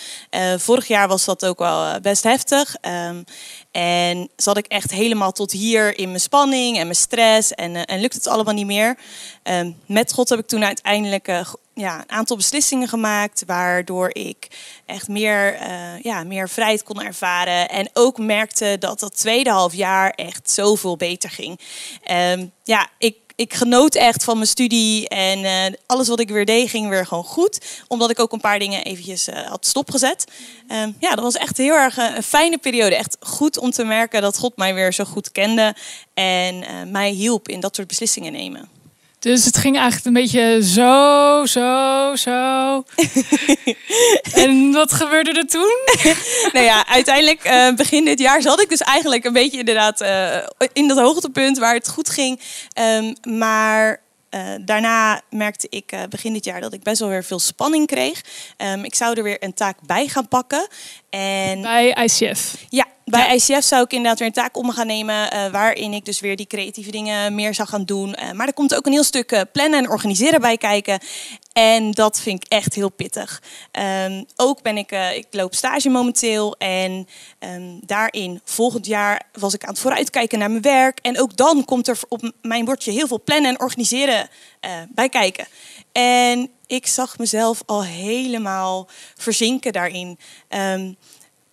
Vorig 0.58 0.86
jaar 0.86 1.08
was 1.08 1.24
dat 1.24 1.46
ook 1.46 1.58
wel 1.58 1.84
eh, 1.84 2.00
best 2.00 2.22
heftig. 2.22 2.76
Um, 3.08 3.24
en 3.70 4.28
zat 4.36 4.56
ik 4.56 4.66
echt 4.66 4.90
helemaal 4.90 5.32
tot 5.32 5.52
hier 5.52 5.98
in 5.98 6.08
mijn 6.08 6.20
spanning 6.20 6.76
en 6.76 6.82
mijn 6.82 6.94
stress. 6.94 7.52
En, 7.52 7.84
en 7.84 8.00
lukt 8.00 8.14
het 8.14 8.26
allemaal 8.26 8.54
niet 8.54 8.66
meer. 8.66 8.96
Um, 9.42 9.76
met 9.86 10.12
God 10.12 10.28
heb 10.28 10.38
ik 10.38 10.46
toen 10.46 10.64
uiteindelijk 10.64 11.28
ja, 11.74 12.00
een 12.00 12.10
aantal 12.10 12.36
beslissingen 12.36 12.88
gemaakt. 12.88 13.42
Waardoor 13.46 14.10
ik 14.12 14.48
echt 14.86 15.08
meer, 15.08 15.58
ja, 16.02 16.24
meer 16.24 16.48
vrijheid 16.48 16.82
kon 16.82 17.02
ervaren. 17.02 17.68
En 17.68 17.90
ook 17.92 18.18
merkte 18.18 18.76
dat 18.78 19.00
dat 19.00 19.16
tweede 19.16 19.50
half 19.50 19.74
jaar 19.74 20.10
echt 20.10 20.50
zoveel 20.50 20.96
beter 20.96 21.30
ging. 21.30 21.60
Um, 22.10 22.52
ja, 22.62 22.88
ik 22.98 23.16
ik 23.36 23.54
genoot 23.54 23.94
echt 23.94 24.24
van 24.24 24.36
mijn 24.36 24.48
studie 24.48 25.08
en 25.08 25.38
uh, 25.38 25.76
alles 25.86 26.08
wat 26.08 26.20
ik 26.20 26.28
weer 26.28 26.44
deed 26.44 26.70
ging 26.70 26.88
weer 26.88 27.06
gewoon 27.06 27.24
goed. 27.24 27.82
Omdat 27.88 28.10
ik 28.10 28.18
ook 28.18 28.32
een 28.32 28.40
paar 28.40 28.58
dingen 28.58 28.84
eventjes 28.84 29.28
uh, 29.28 29.40
had 29.40 29.66
stopgezet. 29.66 30.24
Uh, 30.68 30.86
ja, 30.98 31.14
dat 31.14 31.24
was 31.24 31.36
echt 31.36 31.56
heel 31.56 31.74
erg 31.74 31.96
een 31.96 32.22
fijne 32.22 32.58
periode. 32.58 32.96
Echt 32.96 33.16
goed 33.20 33.58
om 33.58 33.70
te 33.70 33.84
merken 33.84 34.22
dat 34.22 34.38
God 34.38 34.56
mij 34.56 34.74
weer 34.74 34.92
zo 34.92 35.04
goed 35.04 35.32
kende 35.32 35.74
en 36.14 36.62
eh, 36.62 36.74
mij 36.86 37.10
hielp 37.10 37.48
in 37.48 37.60
dat 37.60 37.76
soort 37.76 37.88
beslissingen 37.88 38.32
nemen. 38.32 38.68
Dus 39.24 39.44
het 39.44 39.56
ging 39.56 39.76
eigenlijk 39.76 40.06
een 40.06 40.22
beetje 40.22 40.62
zo, 40.62 41.46
zo, 41.46 42.12
zo. 42.16 42.84
en 44.42 44.72
wat 44.72 44.92
gebeurde 44.92 45.32
er 45.32 45.46
toen? 45.46 45.78
nou 46.52 46.64
ja, 46.64 46.86
uiteindelijk 46.86 47.46
uh, 47.46 47.74
begin 47.74 48.04
dit 48.04 48.18
jaar 48.18 48.42
zat 48.42 48.60
ik 48.60 48.68
dus 48.68 48.80
eigenlijk 48.80 49.24
een 49.24 49.32
beetje 49.32 49.58
inderdaad 49.58 50.02
uh, 50.02 50.36
in 50.72 50.88
dat 50.88 50.98
hoogtepunt 50.98 51.58
waar 51.58 51.74
het 51.74 51.88
goed 51.88 52.10
ging. 52.10 52.40
Um, 52.80 53.34
maar 53.38 54.00
uh, 54.30 54.40
daarna 54.64 55.20
merkte 55.30 55.66
ik 55.70 55.92
uh, 55.92 56.00
begin 56.08 56.32
dit 56.32 56.44
jaar 56.44 56.60
dat 56.60 56.72
ik 56.72 56.82
best 56.82 57.00
wel 57.00 57.08
weer 57.08 57.24
veel 57.24 57.38
spanning 57.38 57.86
kreeg. 57.86 58.20
Um, 58.56 58.84
ik 58.84 58.94
zou 58.94 59.16
er 59.16 59.22
weer 59.22 59.42
een 59.42 59.54
taak 59.54 59.78
bij 59.86 60.08
gaan 60.08 60.28
pakken. 60.28 60.68
En... 61.10 61.60
Bij 61.60 61.96
ICF? 62.04 62.54
Ja, 62.68 62.86
bij. 63.04 63.34
ICF 63.34 63.64
zou 63.64 63.82
ik 63.82 63.92
inderdaad 63.92 64.18
weer 64.18 64.28
een 64.28 64.34
taak 64.34 64.56
om 64.56 64.66
me 64.66 64.72
gaan 64.72 64.86
nemen. 64.86 65.34
Uh, 65.34 65.46
waarin 65.46 65.92
ik 65.92 66.04
dus 66.04 66.20
weer 66.20 66.36
die 66.36 66.46
creatieve 66.46 66.90
dingen 66.90 67.34
meer 67.34 67.54
zou 67.54 67.68
gaan 67.68 67.84
doen. 67.84 68.16
maar 68.32 68.46
er 68.46 68.54
komt 68.54 68.74
ook 68.74 68.86
een 68.86 68.92
heel 68.92 69.04
stuk 69.04 69.44
plannen 69.52 69.78
en 69.78 69.90
organiseren 69.90 70.40
bij 70.40 70.56
kijken. 70.56 70.98
En 71.52 71.90
dat 71.90 72.20
vind 72.20 72.44
ik 72.44 72.52
echt 72.52 72.74
heel 72.74 72.90
pittig. 72.90 73.42
Um, 74.06 74.24
ook 74.36 74.62
ben 74.62 74.76
ik, 74.76 74.90
ik 74.90 75.26
loop 75.30 75.54
stage 75.54 75.88
momenteel. 75.88 76.56
En 76.56 77.08
um, 77.38 77.80
daarin 77.86 78.40
volgend 78.44 78.86
jaar 78.86 79.22
was 79.32 79.54
ik 79.54 79.64
aan 79.64 79.72
het 79.72 79.78
vooruitkijken 79.78 80.38
naar 80.38 80.50
mijn 80.50 80.62
werk. 80.62 80.98
En 81.02 81.20
ook 81.20 81.36
dan 81.36 81.64
komt 81.64 81.88
er 81.88 81.98
op 82.08 82.32
mijn 82.42 82.64
bordje 82.64 82.92
heel 82.92 83.06
veel 83.06 83.22
plannen 83.24 83.50
en 83.50 83.60
organiseren 83.60 84.28
bij 84.94 85.08
kijken. 85.08 85.46
En 85.92 86.50
ik 86.66 86.86
zag 86.86 87.18
mezelf 87.18 87.62
al 87.66 87.84
helemaal 87.84 88.88
verzinken 89.16 89.72
daarin. 89.72 90.18
Um, 90.48 90.96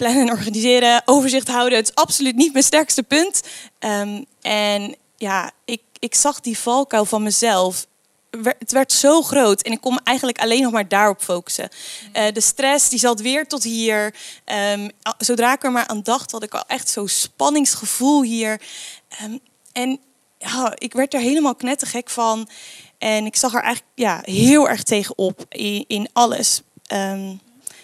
plannen 0.01 0.27
en 0.27 0.31
organiseren, 0.31 1.01
overzicht 1.05 1.47
houden, 1.47 1.77
het 1.77 1.89
is 1.89 1.95
absoluut 1.95 2.35
niet 2.35 2.51
mijn 2.51 2.63
sterkste 2.63 3.03
punt. 3.03 3.41
en 4.41 4.95
ja, 5.17 5.51
ik, 5.65 5.81
ik 5.99 6.15
zag 6.15 6.39
die 6.39 6.57
valkuil 6.57 7.05
van 7.05 7.23
mezelf 7.23 7.85
het 8.59 8.71
werd 8.71 8.91
zo 8.91 9.21
groot 9.21 9.61
en 9.61 9.71
ik 9.71 9.81
kon 9.81 9.93
me 9.93 9.99
eigenlijk 10.03 10.39
alleen 10.39 10.61
nog 10.61 10.71
maar 10.71 10.87
daarop 10.87 11.21
focussen. 11.21 11.69
Uh, 12.13 12.23
de 12.33 12.41
stress 12.41 12.89
die 12.89 12.99
zat 12.99 13.21
weer 13.21 13.47
tot 13.47 13.63
hier. 13.63 14.15
Um, 14.73 14.89
zodra 15.17 15.53
ik 15.53 15.63
er 15.63 15.71
maar 15.71 15.87
aan 15.87 16.01
dacht, 16.01 16.31
had 16.31 16.43
ik 16.43 16.53
al 16.53 16.63
echt 16.67 16.89
zo'n 16.89 17.07
spanningsgevoel 17.07 18.23
hier. 18.23 18.61
Um, 19.23 19.39
en 19.71 19.99
ja, 20.37 20.73
ik 20.77 20.93
werd 20.93 21.13
er 21.13 21.19
helemaal 21.19 21.55
knettergek 21.55 22.09
van. 22.09 22.49
En 22.97 23.25
ik 23.25 23.35
zag 23.35 23.53
er 23.53 23.63
eigenlijk 23.63 23.93
ja, 23.95 24.21
heel 24.23 24.69
erg 24.69 24.83
tegenop 24.83 25.45
in, 25.49 25.85
in 25.87 26.09
alles. 26.13 26.61
Um, 26.93 27.39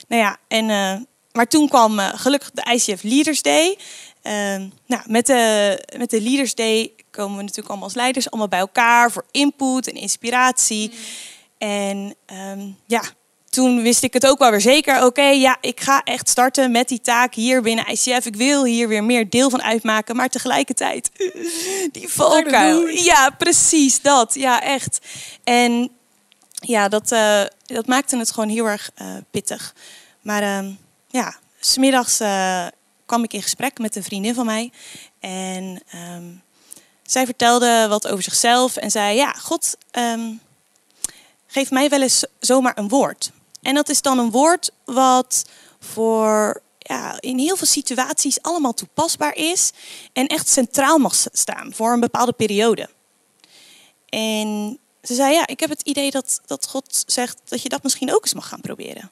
nou 0.08 0.22
ja, 0.22 0.38
en, 0.48 0.70
uh, 0.70 0.96
maar 1.38 1.48
toen 1.48 1.68
kwam 1.68 2.00
uh, 2.00 2.10
gelukkig 2.16 2.52
de 2.52 2.74
ICF 2.74 3.04
Leaders 3.04 3.42
Day. 3.42 3.78
nou, 4.86 5.02
met, 5.06 5.26
de, 5.26 5.84
met 5.98 6.10
de 6.10 6.22
Leaders 6.22 6.56
Day 6.56 6.92
komen 7.12 7.36
we 7.36 7.42
natuurlijk 7.42 7.68
allemaal 7.68 7.88
als 7.88 7.96
leiders 7.96 8.30
allemaal 8.30 8.48
bij 8.48 8.60
elkaar 8.60 9.12
voor 9.12 9.26
input 9.32 9.88
en 9.88 9.96
inspiratie. 9.96 10.92
En 11.58 12.16
um, 12.52 12.78
ja, 12.86 13.02
toen 13.50 13.82
wist 13.82 14.04
ik 14.04 14.14
het 14.14 14.28
ook 14.28 14.40
wel 14.40 14.52
weer 14.52 14.62
zeker. 14.62 14.96
Oké, 14.96 15.06
okay, 15.06 15.40
ja, 15.40 15.58
ik 15.62 15.80
ga 15.80 16.02
echt 16.04 16.30
starten 16.30 16.72
met 16.72 16.88
die 16.88 17.02
taak 17.02 17.34
hier 17.34 17.62
binnen 17.62 17.88
ICF. 17.88 18.26
Ik 18.26 18.36
wil 18.36 18.66
hier 18.66 18.88
weer 18.88 19.04
meer 19.04 19.30
deel 19.30 19.50
van 19.50 19.62
uitmaken. 19.62 20.16
Maar 20.16 20.30
tegelijkertijd, 20.30 21.10
die 21.92 22.10
valkuil. 22.10 22.88
Ja, 22.88 23.30
precies 23.38 24.02
dat. 24.02 24.34
Ja, 24.34 24.62
echt. 24.62 25.00
En 25.44 25.90
ja, 26.50 26.88
dat, 26.88 27.12
uh, 27.12 27.42
dat 27.66 27.88
maakte 27.88 28.18
het 28.18 28.32
gewoon 28.32 28.50
heel 28.50 28.66
erg 28.66 28.92
uh, 29.02 29.08
pittig. 29.32 29.76
Maar 30.22 30.44
uh, 30.44 30.72
ja, 31.18 31.36
smiddags 31.60 32.22
uh, 32.22 32.68
kwam 33.06 33.24
ik 33.24 33.34
in 33.34 33.42
gesprek 33.42 33.80
met 33.80 33.96
een 33.96 34.04
vriendin 34.04 34.34
van 34.34 34.46
mij. 34.46 34.72
En 35.20 35.82
um, 36.16 36.44
zij 37.04 37.26
vertelde 37.26 37.86
wat 37.90 38.08
over 38.08 38.24
zichzelf 38.24 38.76
en 38.76 38.92
zei: 38.92 39.16
Ja, 39.16 39.32
God 39.32 39.78
um, 39.92 40.42
geeft 41.48 41.72
mij 41.72 41.90
wel 41.90 42.02
eens 42.02 42.26
zomaar 42.40 42.78
een 42.78 42.88
woord. 42.88 43.32
En 43.62 43.76
dat 43.76 43.90
is 43.90 44.02
dan 44.02 44.20
een 44.20 44.32
woord 44.32 44.72
wat 44.86 45.46
voor 45.80 46.62
ja, 46.78 47.16
in 47.20 47.38
heel 47.38 47.58
veel 47.58 47.68
situaties 47.68 48.42
allemaal 48.42 48.74
toepasbaar 48.74 49.36
is 49.36 49.72
en 50.14 50.28
echt 50.28 50.50
centraal 50.50 50.98
mag 50.98 51.26
staan 51.32 51.74
voor 51.74 51.92
een 51.92 52.00
bepaalde 52.00 52.34
periode. 52.34 52.90
En 54.10 54.80
ze 55.02 55.14
zei: 55.14 55.34
Ja, 55.34 55.48
ik 55.48 55.60
heb 55.60 55.70
het 55.70 55.82
idee 55.82 56.12
dat, 56.12 56.42
dat 56.46 56.68
God 56.68 57.04
zegt 57.06 57.40
dat 57.46 57.62
je 57.62 57.70
dat 57.70 57.84
misschien 57.84 58.14
ook 58.14 58.24
eens 58.24 58.34
mag 58.34 58.48
gaan 58.48 58.62
proberen. 58.62 59.12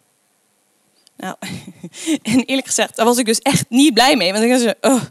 Nou, 1.18 1.36
en 2.22 2.44
eerlijk 2.46 2.68
gezegd, 2.68 2.96
daar 2.96 3.06
was 3.06 3.18
ik 3.18 3.26
dus 3.26 3.40
echt 3.40 3.66
niet 3.70 3.94
blij 3.94 4.16
mee. 4.16 4.32
Want 4.32 4.44
ik 4.44 4.50
dacht, 4.50 4.76
oh, 4.82 5.02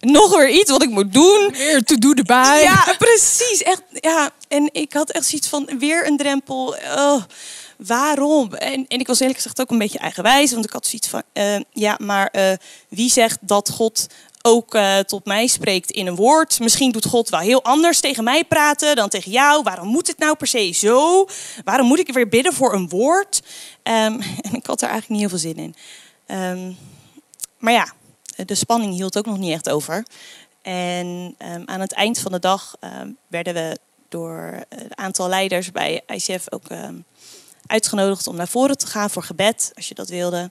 nog 0.00 0.36
weer 0.36 0.50
iets 0.50 0.70
wat 0.70 0.82
ik 0.82 0.90
moet 0.90 1.12
doen. 1.12 1.54
Weer 1.56 1.82
to 1.82 1.96
do 1.96 2.12
erbij. 2.12 2.62
Ja, 2.62 2.94
precies. 2.98 3.62
Echt, 3.62 3.82
ja. 3.92 4.30
En 4.48 4.68
ik 4.72 4.92
had 4.92 5.10
echt 5.10 5.26
zoiets 5.26 5.48
van, 5.48 5.70
weer 5.78 6.06
een 6.06 6.16
drempel. 6.16 6.76
Oh, 6.96 7.22
waarom? 7.76 8.54
En, 8.54 8.84
en 8.88 8.98
ik 8.98 9.06
was 9.06 9.20
eerlijk 9.20 9.38
gezegd 9.38 9.60
ook 9.60 9.70
een 9.70 9.78
beetje 9.78 9.98
eigenwijs. 9.98 10.52
Want 10.52 10.64
ik 10.64 10.72
had 10.72 10.86
zoiets 10.86 11.08
van, 11.08 11.22
uh, 11.34 11.60
ja, 11.72 11.96
maar 12.00 12.28
uh, 12.32 12.52
wie 12.88 13.10
zegt 13.10 13.38
dat 13.40 13.70
God 13.70 14.06
ook 14.48 14.74
uh, 14.74 14.98
tot 14.98 15.24
mij 15.24 15.46
spreekt 15.46 15.90
in 15.90 16.06
een 16.06 16.14
woord. 16.14 16.60
Misschien 16.60 16.92
doet 16.92 17.06
God 17.06 17.28
wel 17.28 17.40
heel 17.40 17.64
anders 17.64 18.00
tegen 18.00 18.24
mij 18.24 18.44
praten 18.44 18.96
dan 18.96 19.08
tegen 19.08 19.30
jou. 19.30 19.62
Waarom 19.62 19.88
moet 19.88 20.06
het 20.06 20.18
nou 20.18 20.36
per 20.36 20.46
se 20.46 20.72
zo? 20.72 21.26
Waarom 21.64 21.86
moet 21.86 21.98
ik 21.98 22.12
weer 22.12 22.28
bidden 22.28 22.52
voor 22.52 22.74
een 22.74 22.88
woord? 22.88 23.42
Um, 23.82 24.20
en 24.46 24.52
ik 24.52 24.66
had 24.66 24.82
er 24.82 24.88
eigenlijk 24.88 25.08
niet 25.08 25.20
heel 25.20 25.28
veel 25.28 25.38
zin 25.38 25.56
in. 25.56 25.74
Um, 26.36 26.76
maar 27.58 27.72
ja, 27.72 27.92
de 28.44 28.54
spanning 28.54 28.94
hield 28.94 29.18
ook 29.18 29.26
nog 29.26 29.38
niet 29.38 29.52
echt 29.52 29.70
over. 29.70 30.06
En 30.62 31.06
um, 31.06 31.62
aan 31.64 31.80
het 31.80 31.92
eind 31.92 32.18
van 32.18 32.32
de 32.32 32.38
dag 32.38 32.76
werden 33.26 33.54
we 33.54 33.78
door 34.08 34.64
een 34.68 34.98
aantal 34.98 35.28
leiders 35.28 35.72
bij 35.72 36.02
ICF 36.06 36.52
ook 36.52 36.66
uitgenodigd 37.66 38.26
om 38.26 38.36
naar 38.36 38.48
voren 38.48 38.78
te 38.78 38.86
gaan 38.86 39.10
voor 39.10 39.22
gebed, 39.22 39.72
als 39.74 39.88
je 39.88 39.94
dat 39.94 40.08
wilde. 40.08 40.50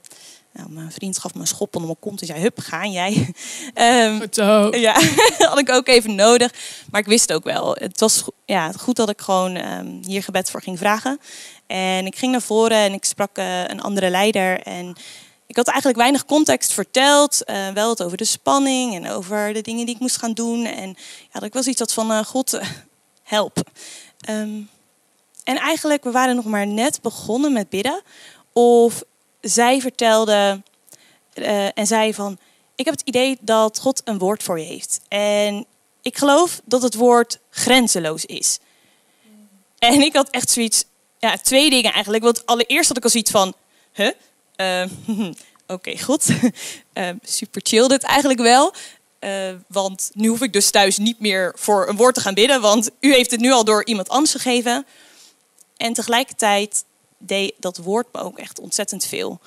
Nou, 0.58 0.70
mijn 0.70 0.92
vriend 0.92 1.18
gaf 1.18 1.34
me 1.34 1.40
een 1.40 1.46
schop 1.46 1.74
onder 1.74 1.90
mijn 1.90 2.00
kont 2.00 2.20
en 2.20 2.26
zei: 2.26 2.40
Hup, 2.40 2.58
ga 2.58 2.86
jij. 2.86 3.34
um, 4.04 4.26
Zo. 4.30 4.76
Ja, 4.76 5.00
had 5.38 5.58
ik 5.58 5.70
ook 5.70 5.88
even 5.88 6.14
nodig. 6.14 6.52
Maar 6.90 7.00
ik 7.00 7.06
wist 7.06 7.32
ook 7.32 7.44
wel. 7.44 7.74
Het 7.74 8.00
was 8.00 8.24
ja, 8.44 8.72
goed 8.72 8.96
dat 8.96 9.08
ik 9.08 9.20
gewoon 9.20 9.56
um, 9.56 10.00
hier 10.06 10.22
gebed 10.22 10.50
voor 10.50 10.62
ging 10.62 10.78
vragen. 10.78 11.20
En 11.66 12.06
ik 12.06 12.16
ging 12.16 12.32
naar 12.32 12.42
voren 12.42 12.76
en 12.76 12.92
ik 12.92 13.04
sprak 13.04 13.38
uh, 13.38 13.66
een 13.66 13.80
andere 13.80 14.10
leider. 14.10 14.60
En 14.60 14.96
ik 15.46 15.56
had 15.56 15.66
eigenlijk 15.66 15.98
weinig 15.98 16.24
context 16.24 16.72
verteld. 16.72 17.42
Uh, 17.46 17.68
wel 17.68 17.90
het 17.90 18.02
over 18.02 18.16
de 18.16 18.24
spanning 18.24 18.94
en 18.94 19.10
over 19.10 19.52
de 19.52 19.62
dingen 19.62 19.86
die 19.86 19.94
ik 19.94 20.00
moest 20.00 20.16
gaan 20.16 20.32
doen. 20.32 20.64
En 20.64 20.88
ja, 21.20 21.32
dat 21.32 21.42
ik 21.42 21.54
was 21.54 21.66
iets 21.66 21.80
had 21.80 21.92
van: 21.92 22.10
uh, 22.10 22.24
God, 22.24 22.60
help. 23.22 23.62
Um, 24.30 24.68
en 25.44 25.56
eigenlijk, 25.56 26.04
we 26.04 26.10
waren 26.10 26.36
nog 26.36 26.44
maar 26.44 26.66
net 26.66 27.02
begonnen 27.02 27.52
met 27.52 27.68
bidden. 27.68 28.02
Of 28.52 29.02
zij 29.40 29.80
vertelde 29.80 30.62
uh, 31.34 31.78
en 31.78 31.86
zei 31.86 32.14
van, 32.14 32.38
ik 32.74 32.84
heb 32.84 32.94
het 32.94 33.08
idee 33.08 33.38
dat 33.40 33.78
God 33.78 34.00
een 34.04 34.18
woord 34.18 34.42
voor 34.42 34.58
je 34.58 34.66
heeft. 34.66 35.00
En 35.08 35.66
ik 36.02 36.18
geloof 36.18 36.60
dat 36.64 36.82
het 36.82 36.94
woord 36.94 37.38
grenzeloos 37.50 38.24
is. 38.24 38.58
En 39.78 40.00
ik 40.00 40.14
had 40.14 40.30
echt 40.30 40.50
zoiets, 40.50 40.84
ja, 41.18 41.36
twee 41.36 41.70
dingen 41.70 41.92
eigenlijk. 41.92 42.24
Want 42.24 42.46
allereerst 42.46 42.88
had 42.88 42.96
ik 42.96 43.04
al 43.04 43.10
zoiets 43.10 43.30
van, 43.30 43.54
huh? 43.92 44.10
Uh, 44.56 44.84
Oké, 45.66 45.98
goed. 45.98 46.28
uh, 46.94 47.08
super 47.22 47.60
chill 47.64 47.88
dit 47.88 48.02
eigenlijk 48.02 48.40
wel. 48.40 48.74
Uh, 49.20 49.52
want 49.66 50.10
nu 50.14 50.28
hoef 50.28 50.42
ik 50.42 50.52
dus 50.52 50.70
thuis 50.70 50.98
niet 50.98 51.20
meer 51.20 51.52
voor 51.56 51.88
een 51.88 51.96
woord 51.96 52.14
te 52.14 52.20
gaan 52.20 52.34
bidden, 52.34 52.60
want 52.60 52.90
u 53.00 53.14
heeft 53.14 53.30
het 53.30 53.40
nu 53.40 53.52
al 53.52 53.64
door 53.64 53.84
iemand 53.84 54.08
anders 54.08 54.32
gegeven. 54.32 54.86
En 55.76 55.92
tegelijkertijd 55.92 56.84
deed 57.18 57.54
dat 57.58 57.76
woord 57.76 58.06
me 58.12 58.20
ook 58.20 58.38
echt 58.38 58.60
ontzettend 58.60 59.04
veel. 59.04 59.40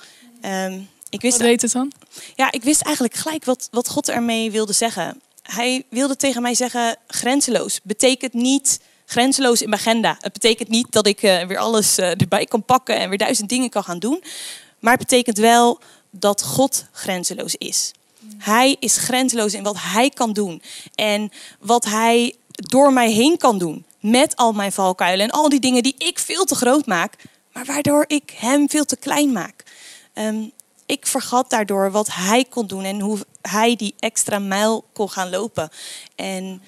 Um, 0.44 0.88
ik 1.10 1.20
wist, 1.20 1.38
Wat 1.38 1.46
deed 1.46 1.62
het 1.62 1.72
dan? 1.72 1.92
ja, 2.34 2.52
ik 2.52 2.62
wist 2.62 2.82
eigenlijk 2.82 3.14
gelijk 3.14 3.44
wat, 3.44 3.68
wat 3.70 3.88
God 3.88 4.08
ermee 4.08 4.50
wilde 4.50 4.72
zeggen. 4.72 5.20
Hij 5.42 5.84
wilde 5.88 6.16
tegen 6.16 6.42
mij 6.42 6.54
zeggen, 6.54 6.96
grenzeloos 7.06 7.80
betekent 7.82 8.32
niet 8.32 8.80
grenzeloos 9.06 9.62
in 9.62 9.68
mijn 9.68 9.80
agenda. 9.80 10.16
Het 10.20 10.32
betekent 10.32 10.68
niet 10.68 10.92
dat 10.92 11.06
ik 11.06 11.22
eh, 11.22 11.46
weer 11.46 11.58
alles 11.58 11.98
eh, 11.98 12.10
erbij 12.20 12.46
kan 12.46 12.64
pakken 12.64 12.98
en 12.98 13.08
weer 13.08 13.18
duizend 13.18 13.48
dingen 13.48 13.70
kan 13.70 13.84
gaan 13.84 13.98
doen. 13.98 14.22
Maar 14.78 14.92
het 14.92 15.08
betekent 15.08 15.38
wel 15.38 15.78
dat 16.10 16.42
God 16.42 16.84
grenzeloos 16.92 17.54
is. 17.54 17.92
Hij 18.38 18.76
is 18.78 18.96
grenzeloos 18.96 19.54
in 19.54 19.62
wat 19.62 19.76
hij 19.78 20.10
kan 20.10 20.32
doen. 20.32 20.62
En 20.94 21.30
wat 21.60 21.84
hij 21.84 22.34
door 22.52 22.92
mij 22.92 23.10
heen 23.10 23.36
kan 23.36 23.58
doen. 23.58 23.84
Met 24.00 24.36
al 24.36 24.52
mijn 24.52 24.72
valkuilen 24.72 25.26
en 25.26 25.32
al 25.32 25.48
die 25.48 25.60
dingen 25.60 25.82
die 25.82 25.94
ik 25.98 26.18
veel 26.18 26.44
te 26.44 26.54
groot 26.54 26.86
maak. 26.86 27.16
Maar 27.52 27.64
waardoor 27.64 28.04
ik 28.06 28.30
hem 28.36 28.70
veel 28.70 28.84
te 28.84 28.96
klein 28.96 29.32
maak. 29.32 29.62
Ehm, 30.12 30.48
ik 30.86 31.06
vergat 31.06 31.50
daardoor 31.50 31.90
wat 31.90 32.08
hij 32.14 32.44
kon 32.44 32.66
doen 32.66 32.84
en 32.84 33.00
hoe 33.00 33.18
hij 33.42 33.76
die 33.76 33.94
extra 33.98 34.38
mijl 34.38 34.84
kon 34.92 35.10
gaan 35.10 35.30
lopen. 35.30 35.70
En 36.14 36.62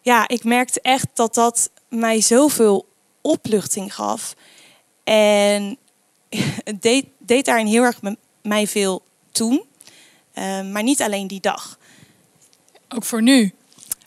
ja, 0.00 0.28
ik 0.28 0.44
merkte 0.44 0.80
echt 0.80 1.06
dat 1.14 1.34
dat 1.34 1.70
mij 1.88 2.20
zoveel 2.20 2.88
opluchting 3.20 3.94
gaf. 3.94 4.34
En 5.04 5.78
het 6.70 6.82
deed, 7.18 7.44
daarin 7.44 7.66
heel 7.66 7.82
erg 7.82 8.00
mij 8.42 8.66
veel 8.66 9.02
toen. 9.32 9.64
Ehm, 10.32 10.72
maar 10.72 10.82
niet 10.82 11.02
alleen 11.02 11.26
die 11.26 11.40
dag. 11.40 11.78
Ook 12.88 13.04
voor 13.04 13.22
nu. 13.22 13.52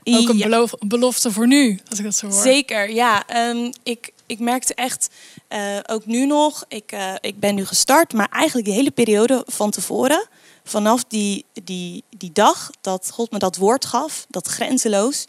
Ook 0.03 0.29
een 0.29 0.37
beloof- 0.37 0.73
belofte 0.79 1.31
voor 1.31 1.47
nu, 1.47 1.79
als 1.89 1.99
ik 1.99 2.05
dat 2.05 2.15
zo 2.15 2.27
hoor. 2.27 2.41
Zeker, 2.41 2.91
ja. 2.91 3.27
Ehm, 3.27 3.71
ik, 3.83 4.11
ik 4.25 4.39
merkte 4.39 4.73
echt, 4.73 5.09
eh, 5.47 5.77
ook 5.89 6.05
nu 6.05 6.25
nog, 6.25 6.65
ik, 6.67 6.91
eh, 6.91 7.13
ik 7.21 7.39
ben 7.39 7.55
nu 7.55 7.65
gestart, 7.65 8.13
maar 8.13 8.29
eigenlijk 8.31 8.67
die 8.67 8.75
hele 8.75 8.91
periode 8.91 9.43
van 9.47 9.71
tevoren, 9.71 10.27
vanaf 10.63 11.03
die, 11.03 11.45
die, 11.63 12.03
die 12.17 12.31
dag 12.33 12.69
dat 12.81 13.09
God 13.13 13.31
me 13.31 13.37
dat 13.39 13.55
woord 13.57 13.85
gaf, 13.85 14.25
dat 14.29 14.47
grenzeloos, 14.47 15.25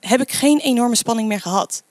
heb 0.00 0.20
ik 0.20 0.32
geen 0.32 0.58
enorme 0.58 0.96
spanning 0.96 1.28
meer 1.28 1.40
gehad. 1.40 1.82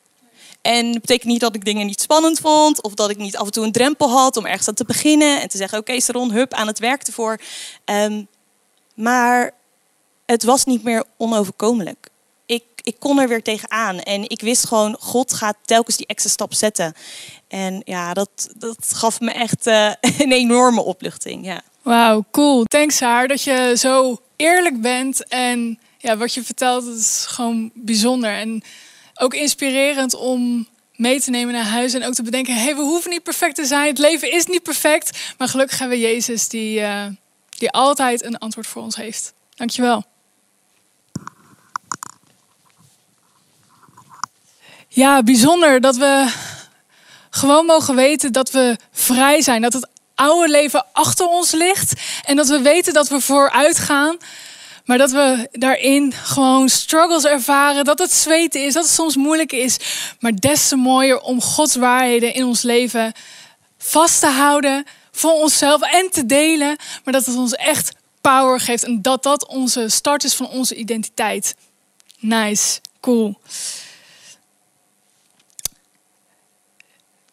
En 0.62 0.92
dat 0.92 1.02
betekent 1.02 1.32
niet 1.32 1.40
dat 1.40 1.56
ik 1.56 1.66
dingen 1.66 1.86
niet 1.86 2.02
spannend 2.02 2.40
vond, 2.40 2.82
of 2.82 2.94
dat 2.94 3.10
ik 3.10 3.18
niet 3.18 3.38
af 3.38 3.46
en 3.46 3.52
toe 3.52 3.66
een 3.66 3.72
drempel 3.72 4.10
had 4.10 4.38
om 4.38 4.46
ergens 4.46 4.68
aan 4.68 4.74
te 4.74 4.86
beginnen 4.86 5.42
en 5.42 5.48
te 5.48 5.58
zeggen: 5.58 5.78
Oké, 5.80 6.00
Saron, 6.00 6.32
hup, 6.32 6.54
aan 6.54 6.68
het 6.68 6.80
werk 6.80 7.04
ervoor. 7.04 7.40
Ehm, 7.86 8.24
maar 8.96 9.52
het 10.26 10.44
was 10.44 10.66
niet 10.66 10.84
meer 10.84 11.04
onoverkomelijk. 11.18 12.08
Ik, 12.46 12.64
ik 12.84 12.96
kon 13.00 13.20
er 13.20 13.28
weer 13.28 13.44
tegenaan. 13.44 14.00
En 14.00 14.30
ik 14.30 14.42
wist 14.42 14.68
gewoon, 14.68 14.98
God 15.00 15.34
gaat 15.34 15.58
telkens 15.62 15.98
die 15.98 16.08
extra 16.08 16.30
stap 16.30 16.54
zetten. 16.54 16.94
En 17.48 17.82
ja, 17.86 18.14
dat, 18.14 18.30
dat 18.58 18.94
gaf 18.96 19.20
me 19.20 19.32
echt 19.32 19.68
eh, 19.68 19.92
een 20.20 20.32
enorme 20.32 20.84
opluchting. 20.84 21.46
Ja. 21.46 21.62
Wauw, 21.82 22.26
cool. 22.32 22.64
Thanks 22.64 23.00
haar 23.00 23.28
dat 23.28 23.42
je 23.42 23.74
zo 23.78 24.22
eerlijk 24.36 24.82
bent. 24.82 25.28
En 25.28 25.80
ja, 25.98 26.18
wat 26.18 26.34
je 26.34 26.44
vertelt, 26.44 26.86
is 26.86 27.26
gewoon 27.28 27.72
bijzonder. 27.74 28.30
En 28.30 28.64
ook 29.16 29.34
inspirerend 29.34 30.14
om 30.14 30.68
mee 30.96 31.22
te 31.22 31.30
nemen 31.30 31.54
naar 31.54 31.66
huis. 31.66 31.94
En 31.94 32.06
ook 32.06 32.14
te 32.14 32.24
bedenken, 32.24 32.56
hey, 32.56 32.76
we 32.76 32.82
hoeven 32.82 33.10
niet 33.10 33.24
perfect 33.24 33.56
te 33.56 33.66
zijn. 33.66 33.88
Het 33.88 33.98
leven 33.98 34.32
is 34.32 34.46
niet 34.46 34.64
perfect. 34.64 35.34
Maar 35.38 35.48
gelukkig 35.48 35.80
hebben 35.80 35.98
we 35.98 36.04
Jezus 36.04 36.48
die, 36.48 36.82
eh, 36.82 37.06
die 37.50 37.72
altijd 37.72 38.24
een 38.24 38.38
antwoord 38.38 38.68
voor 38.68 38.82
ons 38.82 38.96
heeft. 38.96 39.34
Dankjewel. 39.56 40.04
Ja, 44.96 45.24
bijzonder 45.24 45.82
dat 45.82 45.96
we 45.96 46.34
gewoon 47.30 47.66
mogen 47.66 47.96
weten 47.96 48.32
dat 48.32 48.52
we 48.52 48.78
vrij 48.92 49.42
zijn. 49.42 49.62
Dat 49.62 49.74
het 49.74 49.88
oude 50.16 50.50
leven 50.50 50.86
achter 50.92 51.28
ons 51.28 51.52
ligt. 51.52 51.94
En 52.26 52.36
dat 52.36 52.48
we 52.48 52.62
weten 52.62 52.94
dat 52.94 53.08
we 53.08 53.22
vooruit 53.22 53.78
gaan. 53.78 54.18
Maar 54.86 54.98
dat 54.98 55.12
we 55.12 55.48
daarin 55.52 56.14
gewoon 56.14 56.70
struggles 56.70 57.26
ervaren. 57.26 57.84
Dat 57.84 58.00
het 58.00 58.14
zweten 58.14 58.66
is, 58.66 58.74
dat 58.74 58.84
het 58.84 58.94
soms 58.94 59.16
moeilijk 59.16 59.52
is. 59.52 59.78
Maar 60.20 60.36
des 60.36 60.68
te 60.68 60.76
mooier 60.76 61.20
om 61.20 61.42
Gods 61.42 61.76
waarheden 61.76 62.34
in 62.34 62.46
ons 62.46 62.62
leven 62.62 63.14
vast 63.78 64.20
te 64.20 64.28
houden. 64.28 64.86
Voor 65.12 65.34
onszelf 65.34 65.82
en 65.82 66.10
te 66.12 66.26
delen. 66.26 66.78
Maar 67.04 67.14
dat 67.14 67.26
het 67.26 67.36
ons 67.36 67.54
echt 67.54 67.96
power 68.22 68.60
geeft. 68.60 68.84
En 68.84 69.02
dat 69.02 69.24
dat 69.24 69.48
onze 69.48 69.90
start 69.90 70.24
is 70.24 70.34
van 70.34 70.48
onze 70.48 70.76
identiteit. 70.76 71.56
Nice, 72.20 72.80
cool. 73.02 73.38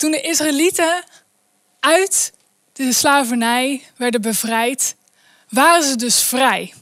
Toen 0.02 0.10
de 0.10 0.20
Israëlieten 0.20 1.04
uit 1.80 2.32
de 2.72 2.92
slavernij 2.92 3.82
werden 3.96 4.20
bevrijd, 4.20 4.96
waren 5.48 5.82
ze 5.82 5.96
dus 5.96 6.22
vrij. 6.22 6.74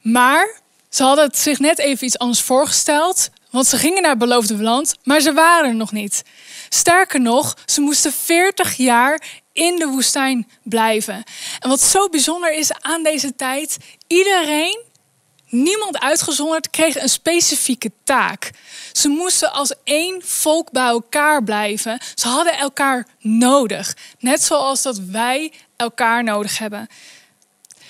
Maar 0.00 0.60
ze 0.88 1.02
hadden 1.02 1.24
het 1.24 1.38
zich 1.38 1.58
net 1.58 1.78
even 1.78 2.06
iets 2.06 2.18
anders 2.18 2.40
voorgesteld, 2.40 3.30
want 3.50 3.66
ze 3.66 3.76
gingen 3.76 4.02
naar 4.02 4.10
het 4.10 4.18
beloofde 4.18 4.62
land, 4.62 4.94
maar 5.02 5.20
ze 5.20 5.32
waren 5.32 5.68
er 5.68 5.74
nog 5.74 5.92
niet. 5.92 6.22
Sterker 6.68 7.20
nog, 7.20 7.56
ze 7.66 7.80
moesten 7.80 8.12
40 8.12 8.76
jaar 8.76 9.22
in 9.52 9.76
de 9.76 9.86
woestijn 9.86 10.48
blijven. 10.62 11.22
En 11.58 11.68
wat 11.68 11.80
zo 11.80 12.08
bijzonder 12.08 12.52
is 12.52 12.72
aan 12.72 13.02
deze 13.02 13.34
tijd, 13.34 13.76
iedereen 14.06 14.84
Niemand 15.48 15.98
uitgezonderd 15.98 16.70
kreeg 16.70 16.96
een 17.00 17.08
specifieke 17.08 17.90
taak. 18.04 18.50
Ze 18.92 19.08
moesten 19.08 19.52
als 19.52 19.74
één 19.84 20.22
volk 20.24 20.70
bij 20.70 20.86
elkaar 20.86 21.44
blijven. 21.44 22.00
Ze 22.14 22.28
hadden 22.28 22.58
elkaar 22.58 23.06
nodig. 23.20 23.96
Net 24.18 24.42
zoals 24.42 24.82
dat 24.82 24.98
wij 24.98 25.52
elkaar 25.76 26.24
nodig 26.24 26.58
hebben. 26.58 26.86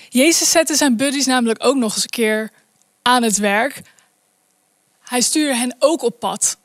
Jezus 0.09 0.51
zette 0.51 0.75
zijn 0.75 0.97
buddies 0.97 1.25
namelijk 1.25 1.65
ook 1.65 1.75
nog 1.75 1.93
eens 1.93 2.03
een 2.03 2.09
keer 2.09 2.51
aan 3.01 3.23
het 3.23 3.37
werk. 3.37 3.81
Hij 5.01 5.21
stuurde 5.21 5.55
hen 5.55 5.75
ook 5.79 6.01
op 6.01 6.19
pad. 6.19 6.57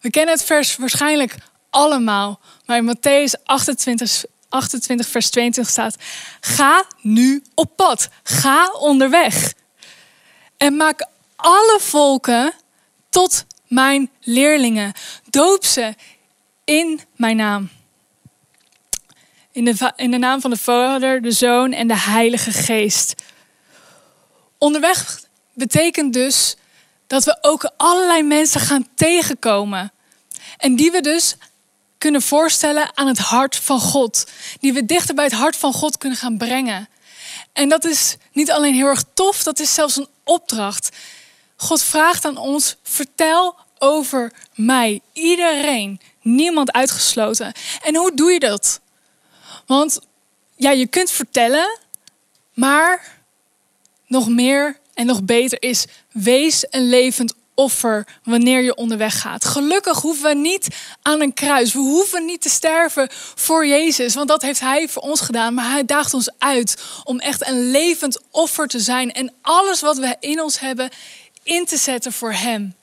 We 0.00 0.10
kennen 0.10 0.34
het 0.34 0.44
vers 0.44 0.76
waarschijnlijk 0.76 1.36
allemaal. 1.70 2.40
Maar 2.64 2.76
in 2.76 2.96
Matthäus 2.96 3.42
28, 3.44 4.24
28 4.48 5.08
vers 5.08 5.30
22 5.30 5.72
staat... 5.72 5.96
Ga 6.40 6.84
nu 7.00 7.42
op 7.54 7.76
pad. 7.76 8.08
Ga 8.22 8.70
onderweg. 8.72 9.52
En 10.56 10.76
maak 10.76 11.06
alle 11.36 11.78
volken 11.80 12.52
tot 13.08 13.44
mijn 13.66 14.10
leerlingen. 14.20 14.92
Doop 15.30 15.64
ze 15.64 15.94
in 16.64 17.00
mijn 17.16 17.36
naam. 17.36 17.70
In 19.52 19.64
de, 19.64 19.92
in 19.96 20.10
de 20.10 20.18
naam 20.18 20.40
van 20.40 20.50
de 20.50 20.56
Vader, 20.56 21.22
de 21.22 21.30
Zoon 21.30 21.72
en 21.72 21.88
de 21.88 21.98
Heilige 21.98 22.52
Geest. 22.52 23.14
Onderweg 24.58 25.20
betekent 25.54 26.12
dus 26.12 26.56
dat 27.06 27.24
we 27.24 27.38
ook 27.40 27.72
allerlei 27.76 28.22
mensen 28.22 28.60
gaan 28.60 28.88
tegenkomen. 28.94 29.92
En 30.56 30.76
die 30.76 30.90
we 30.90 31.00
dus 31.00 31.36
kunnen 31.98 32.22
voorstellen 32.22 32.96
aan 32.96 33.06
het 33.06 33.18
hart 33.18 33.56
van 33.56 33.80
God. 33.80 34.26
Die 34.60 34.72
we 34.72 34.86
dichter 34.86 35.14
bij 35.14 35.24
het 35.24 35.34
hart 35.34 35.56
van 35.56 35.72
God 35.72 35.98
kunnen 35.98 36.18
gaan 36.18 36.38
brengen. 36.38 36.88
En 37.52 37.68
dat 37.68 37.84
is 37.84 38.16
niet 38.32 38.50
alleen 38.50 38.74
heel 38.74 38.86
erg 38.86 39.04
tof, 39.14 39.42
dat 39.42 39.58
is 39.58 39.74
zelfs 39.74 39.96
een 39.96 40.08
opdracht. 40.26 40.96
God 41.56 41.82
vraagt 41.82 42.24
aan 42.24 42.36
ons: 42.36 42.76
vertel 42.82 43.56
over 43.78 44.32
mij. 44.54 45.00
Iedereen, 45.12 46.00
niemand 46.22 46.72
uitgesloten. 46.72 47.52
En 47.82 47.96
hoe 47.96 48.14
doe 48.14 48.32
je 48.32 48.40
dat? 48.40 48.80
Want 49.66 50.00
ja, 50.56 50.70
je 50.70 50.86
kunt 50.86 51.10
vertellen, 51.10 51.78
maar 52.54 53.20
nog 54.06 54.28
meer 54.28 54.78
en 54.94 55.06
nog 55.06 55.22
beter 55.22 55.62
is: 55.62 55.86
wees 56.12 56.66
een 56.70 56.88
levend 56.88 57.34
offer 57.56 58.06
wanneer 58.22 58.62
je 58.62 58.74
onderweg 58.74 59.20
gaat. 59.20 59.44
Gelukkig 59.44 60.00
hoeven 60.00 60.28
we 60.28 60.34
niet 60.34 60.68
aan 61.02 61.20
een 61.20 61.34
kruis. 61.34 61.72
We 61.72 61.78
hoeven 61.78 62.24
niet 62.24 62.42
te 62.42 62.48
sterven 62.48 63.08
voor 63.34 63.66
Jezus, 63.66 64.14
want 64.14 64.28
dat 64.28 64.42
heeft 64.42 64.60
Hij 64.60 64.88
voor 64.88 65.02
ons 65.02 65.20
gedaan. 65.20 65.54
Maar 65.54 65.70
Hij 65.70 65.84
daagt 65.84 66.14
ons 66.14 66.30
uit 66.38 66.76
om 67.04 67.18
echt 67.18 67.48
een 67.48 67.70
levend 67.70 68.20
offer 68.30 68.66
te 68.66 68.80
zijn 68.80 69.12
en 69.12 69.32
alles 69.42 69.80
wat 69.80 69.96
we 69.96 70.16
in 70.20 70.42
ons 70.42 70.60
hebben 70.60 70.90
in 71.42 71.64
te 71.64 71.76
zetten 71.76 72.12
voor 72.12 72.32
Hem. 72.32 72.74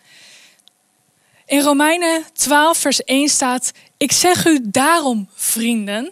In 1.45 1.62
Romeinen 1.62 2.25
12, 2.33 2.77
vers 2.77 3.03
1 3.03 3.29
staat: 3.29 3.71
Ik 3.97 4.12
zeg 4.12 4.45
u 4.45 4.59
daarom, 4.63 5.29
vrienden, 5.36 6.12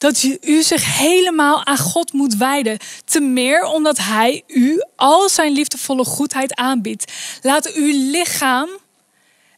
dat 0.00 0.22
u 0.22 0.38
u 0.40 0.62
zich 0.62 0.98
helemaal 0.98 1.64
aan 1.64 1.78
God 1.78 2.12
moet 2.12 2.36
wijden. 2.36 2.78
Te 3.04 3.20
meer 3.20 3.64
omdat 3.64 3.98
Hij 3.98 4.42
u 4.46 4.84
al 4.96 5.28
zijn 5.28 5.52
liefdevolle 5.52 6.04
goedheid 6.04 6.54
aanbiedt. 6.54 7.12
Laat 7.42 7.72
uw 7.72 8.10
lichaam 8.10 8.68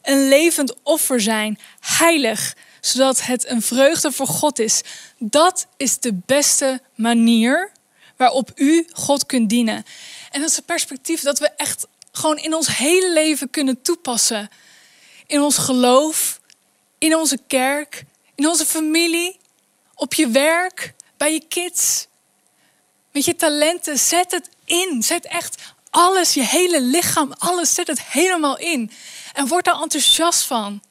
een 0.01 0.27
levend 0.27 0.73
offer 0.83 1.21
zijn, 1.21 1.59
heilig, 1.79 2.55
zodat 2.81 3.25
het 3.25 3.49
een 3.49 3.61
vreugde 3.61 4.11
voor 4.11 4.27
God 4.27 4.59
is. 4.59 4.81
Dat 5.17 5.67
is 5.77 5.99
de 5.99 6.13
beste 6.25 6.81
manier 6.95 7.71
waarop 8.17 8.51
u 8.55 8.87
God 8.93 9.25
kunt 9.25 9.49
dienen. 9.49 9.85
En 10.31 10.41
dat 10.41 10.49
is 10.49 10.55
het 10.55 10.65
perspectief 10.65 11.21
dat 11.21 11.39
we 11.39 11.49
echt 11.57 11.87
gewoon 12.11 12.37
in 12.37 12.53
ons 12.53 12.77
hele 12.77 13.13
leven 13.13 13.49
kunnen 13.49 13.81
toepassen. 13.81 14.49
In 15.27 15.41
ons 15.41 15.57
geloof, 15.57 16.39
in 16.97 17.15
onze 17.15 17.39
kerk, 17.47 18.03
in 18.35 18.47
onze 18.47 18.65
familie, 18.65 19.41
op 20.03 20.13
je 20.13 20.27
werk, 20.27 20.93
bij 21.17 21.33
je 21.33 21.47
kids, 21.47 22.07
met 23.11 23.25
je 23.25 23.35
talenten. 23.35 23.97
Zet 23.97 24.31
het 24.31 24.49
in. 24.65 25.03
Zet 25.03 25.25
echt 25.25 25.61
alles, 25.89 26.33
je 26.33 26.43
hele 26.43 26.81
lichaam, 26.81 27.33
alles, 27.37 27.73
zet 27.73 27.87
het 27.87 28.01
helemaal 28.01 28.57
in. 28.57 28.91
En 29.33 29.47
word 29.47 29.65
daar 29.65 29.81
enthousiast 29.81 30.43
van. 30.43 30.81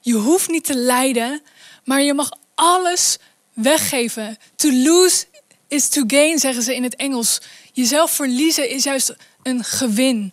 Je 0.00 0.14
hoeft 0.14 0.48
niet 0.48 0.64
te 0.64 0.74
lijden, 0.74 1.42
maar 1.84 2.02
je 2.02 2.14
mag 2.14 2.30
alles 2.54 3.18
weggeven. 3.52 4.38
To 4.56 4.72
lose 4.72 5.26
is 5.68 5.88
to 5.88 6.02
gain, 6.06 6.38
zeggen 6.38 6.62
ze 6.62 6.74
in 6.74 6.82
het 6.82 6.96
Engels. 6.96 7.38
Jezelf 7.72 8.10
verliezen 8.10 8.68
is 8.68 8.84
juist 8.84 9.14
een 9.42 9.64
gewin. 9.64 10.32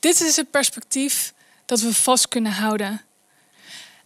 Dit 0.00 0.20
is 0.20 0.36
het 0.36 0.50
perspectief 0.50 1.32
dat 1.66 1.80
we 1.80 1.94
vast 1.94 2.28
kunnen 2.28 2.52
houden. 2.52 3.04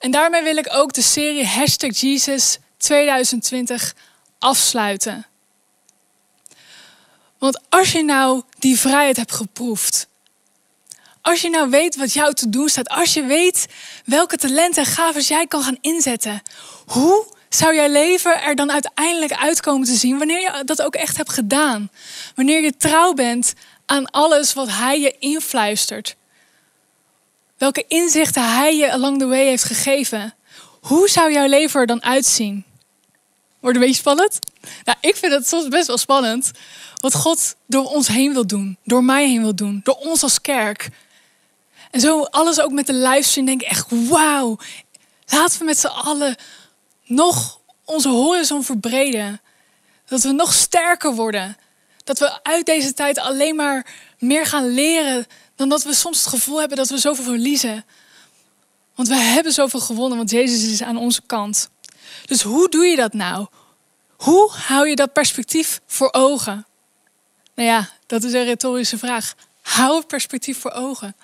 En 0.06 0.12
daarmee 0.12 0.42
wil 0.42 0.56
ik 0.56 0.68
ook 0.72 0.92
de 0.92 1.02
serie 1.02 1.46
Hashtag 1.46 1.98
Jesus 1.98 2.58
2020 2.76 3.94
afsluiten. 4.38 5.26
Want 7.38 7.60
als 7.68 7.92
je 7.92 8.04
nou 8.04 8.42
die 8.58 8.80
vrijheid 8.80 9.16
hebt 9.16 9.32
geproefd, 9.32 10.08
als 11.20 11.40
je 11.40 11.50
nou 11.50 11.70
weet 11.70 11.96
wat 11.96 12.12
jou 12.12 12.34
te 12.34 12.48
doen 12.48 12.68
staat, 12.68 12.88
als 12.88 13.14
je 13.14 13.22
weet 13.22 13.66
welke 14.04 14.36
talenten 14.36 14.84
en 14.84 14.90
gaven 14.90 15.22
jij 15.22 15.46
kan 15.46 15.62
gaan 15.62 15.78
inzetten, 15.80 16.42
hoe 16.86 17.26
zou 17.48 17.74
jouw 17.74 17.90
leven 17.90 18.42
er 18.42 18.54
dan 18.54 18.72
uiteindelijk 18.72 19.32
uitkomen 19.32 19.86
te 19.86 19.94
zien 19.94 20.18
wanneer 20.18 20.40
je 20.40 20.62
dat 20.64 20.82
ook 20.82 20.94
echt 20.94 21.16
hebt 21.16 21.32
gedaan? 21.32 21.90
Wanneer 22.34 22.62
je 22.62 22.76
trouw 22.76 23.12
bent 23.12 23.52
aan 23.86 24.10
alles 24.10 24.52
wat 24.52 24.68
Hij 24.68 25.00
je 25.00 25.16
influistert. 25.18 26.16
Welke 27.58 27.84
inzichten 27.88 28.54
Hij 28.54 28.76
je 28.76 28.92
along 28.92 29.18
the 29.18 29.26
way 29.26 29.44
heeft 29.44 29.64
gegeven. 29.64 30.34
Hoe 30.80 31.08
zou 31.08 31.32
jouw 31.32 31.46
leven 31.46 31.80
er 31.80 31.86
dan 31.86 32.02
uitzien? 32.02 32.64
Wordt 33.60 33.76
een 33.76 33.82
beetje 33.82 34.00
spannend? 34.00 34.38
Nou, 34.84 34.98
ik 35.00 35.16
vind 35.16 35.32
het 35.32 35.48
soms 35.48 35.68
best 35.68 35.86
wel 35.86 35.98
spannend. 35.98 36.50
Wat 36.96 37.14
God 37.14 37.56
door 37.66 37.84
ons 37.84 38.08
heen 38.08 38.32
wil 38.32 38.46
doen. 38.46 38.78
Door 38.84 39.04
mij 39.04 39.28
heen 39.28 39.42
wil 39.42 39.54
doen. 39.54 39.80
Door 39.84 39.94
ons 39.94 40.22
als 40.22 40.40
kerk. 40.40 40.88
En 41.90 42.00
zo 42.00 42.22
alles 42.22 42.60
ook 42.60 42.72
met 42.72 42.86
de 42.86 42.94
livestream 42.94 43.46
denk 43.46 43.62
ik 43.62 43.68
echt, 43.68 43.86
wauw. 44.08 44.58
Laten 45.26 45.58
we 45.58 45.64
met 45.64 45.78
z'n 45.78 45.86
allen 45.86 46.36
nog 47.04 47.60
onze 47.84 48.08
horizon 48.08 48.64
verbreden. 48.64 49.40
Dat 50.06 50.22
we 50.22 50.32
nog 50.32 50.52
sterker 50.52 51.14
worden. 51.14 51.56
Dat 52.04 52.18
we 52.18 52.42
uit 52.42 52.66
deze 52.66 52.94
tijd 52.94 53.18
alleen 53.18 53.56
maar 53.56 53.86
meer 54.18 54.46
gaan 54.46 54.68
leren 54.68 55.26
dan 55.56 55.68
dat 55.68 55.82
we 55.82 55.94
soms 55.94 56.18
het 56.18 56.28
gevoel 56.28 56.58
hebben 56.58 56.76
dat 56.76 56.88
we 56.88 56.98
zoveel 56.98 57.24
verliezen. 57.24 57.84
Want 58.94 59.08
we 59.08 59.14
hebben 59.14 59.52
zoveel 59.52 59.80
gewonnen, 59.80 60.18
want 60.18 60.30
Jezus 60.30 60.72
is 60.72 60.82
aan 60.82 60.96
onze 60.96 61.22
kant. 61.26 61.68
Dus 62.26 62.42
hoe 62.42 62.68
doe 62.68 62.86
je 62.86 62.96
dat 62.96 63.12
nou? 63.12 63.46
Hoe 64.16 64.50
hou 64.50 64.88
je 64.88 64.96
dat 64.96 65.12
perspectief 65.12 65.80
voor 65.86 66.12
ogen? 66.12 66.66
Nou 67.54 67.68
ja, 67.68 67.90
dat 68.06 68.24
is 68.24 68.32
een 68.32 68.44
retorische 68.44 68.98
vraag. 68.98 69.34
Hou 69.60 69.96
het 69.96 70.06
perspectief 70.06 70.58
voor 70.58 70.70
ogen. 70.70 71.16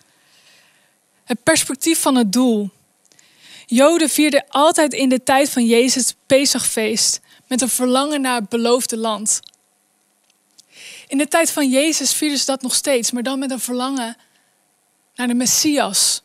Het 1.24 1.42
perspectief 1.42 2.00
van 2.00 2.14
het 2.14 2.32
doel. 2.32 2.70
Joden 3.66 4.08
vierden 4.08 4.44
altijd 4.48 4.92
in 4.92 5.08
de 5.08 5.22
tijd 5.22 5.50
van 5.50 5.66
Jezus 5.66 6.06
het 6.06 6.16
Pesachfeest 6.26 7.20
met 7.46 7.60
een 7.60 7.68
verlangen 7.68 8.20
naar 8.20 8.34
het 8.34 8.48
beloofde 8.48 8.96
land. 8.96 9.40
In 11.12 11.18
de 11.18 11.28
tijd 11.28 11.50
van 11.50 11.70
Jezus 11.70 12.12
vierden 12.12 12.38
ze 12.38 12.44
dat 12.44 12.62
nog 12.62 12.74
steeds, 12.74 13.10
maar 13.10 13.22
dan 13.22 13.38
met 13.38 13.50
een 13.50 13.60
verlangen 13.60 14.16
naar 15.14 15.26
de 15.26 15.34
Messias. 15.34 16.22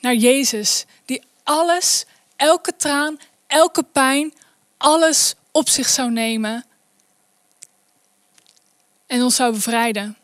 Naar 0.00 0.14
Jezus, 0.14 0.84
die 1.04 1.22
alles, 1.42 2.04
elke 2.36 2.76
traan, 2.76 3.18
elke 3.46 3.82
pijn, 3.82 4.34
alles 4.76 5.34
op 5.52 5.68
zich 5.68 5.88
zou 5.88 6.10
nemen 6.10 6.64
en 9.06 9.22
ons 9.22 9.34
zou 9.34 9.52
bevrijden. 9.52 10.16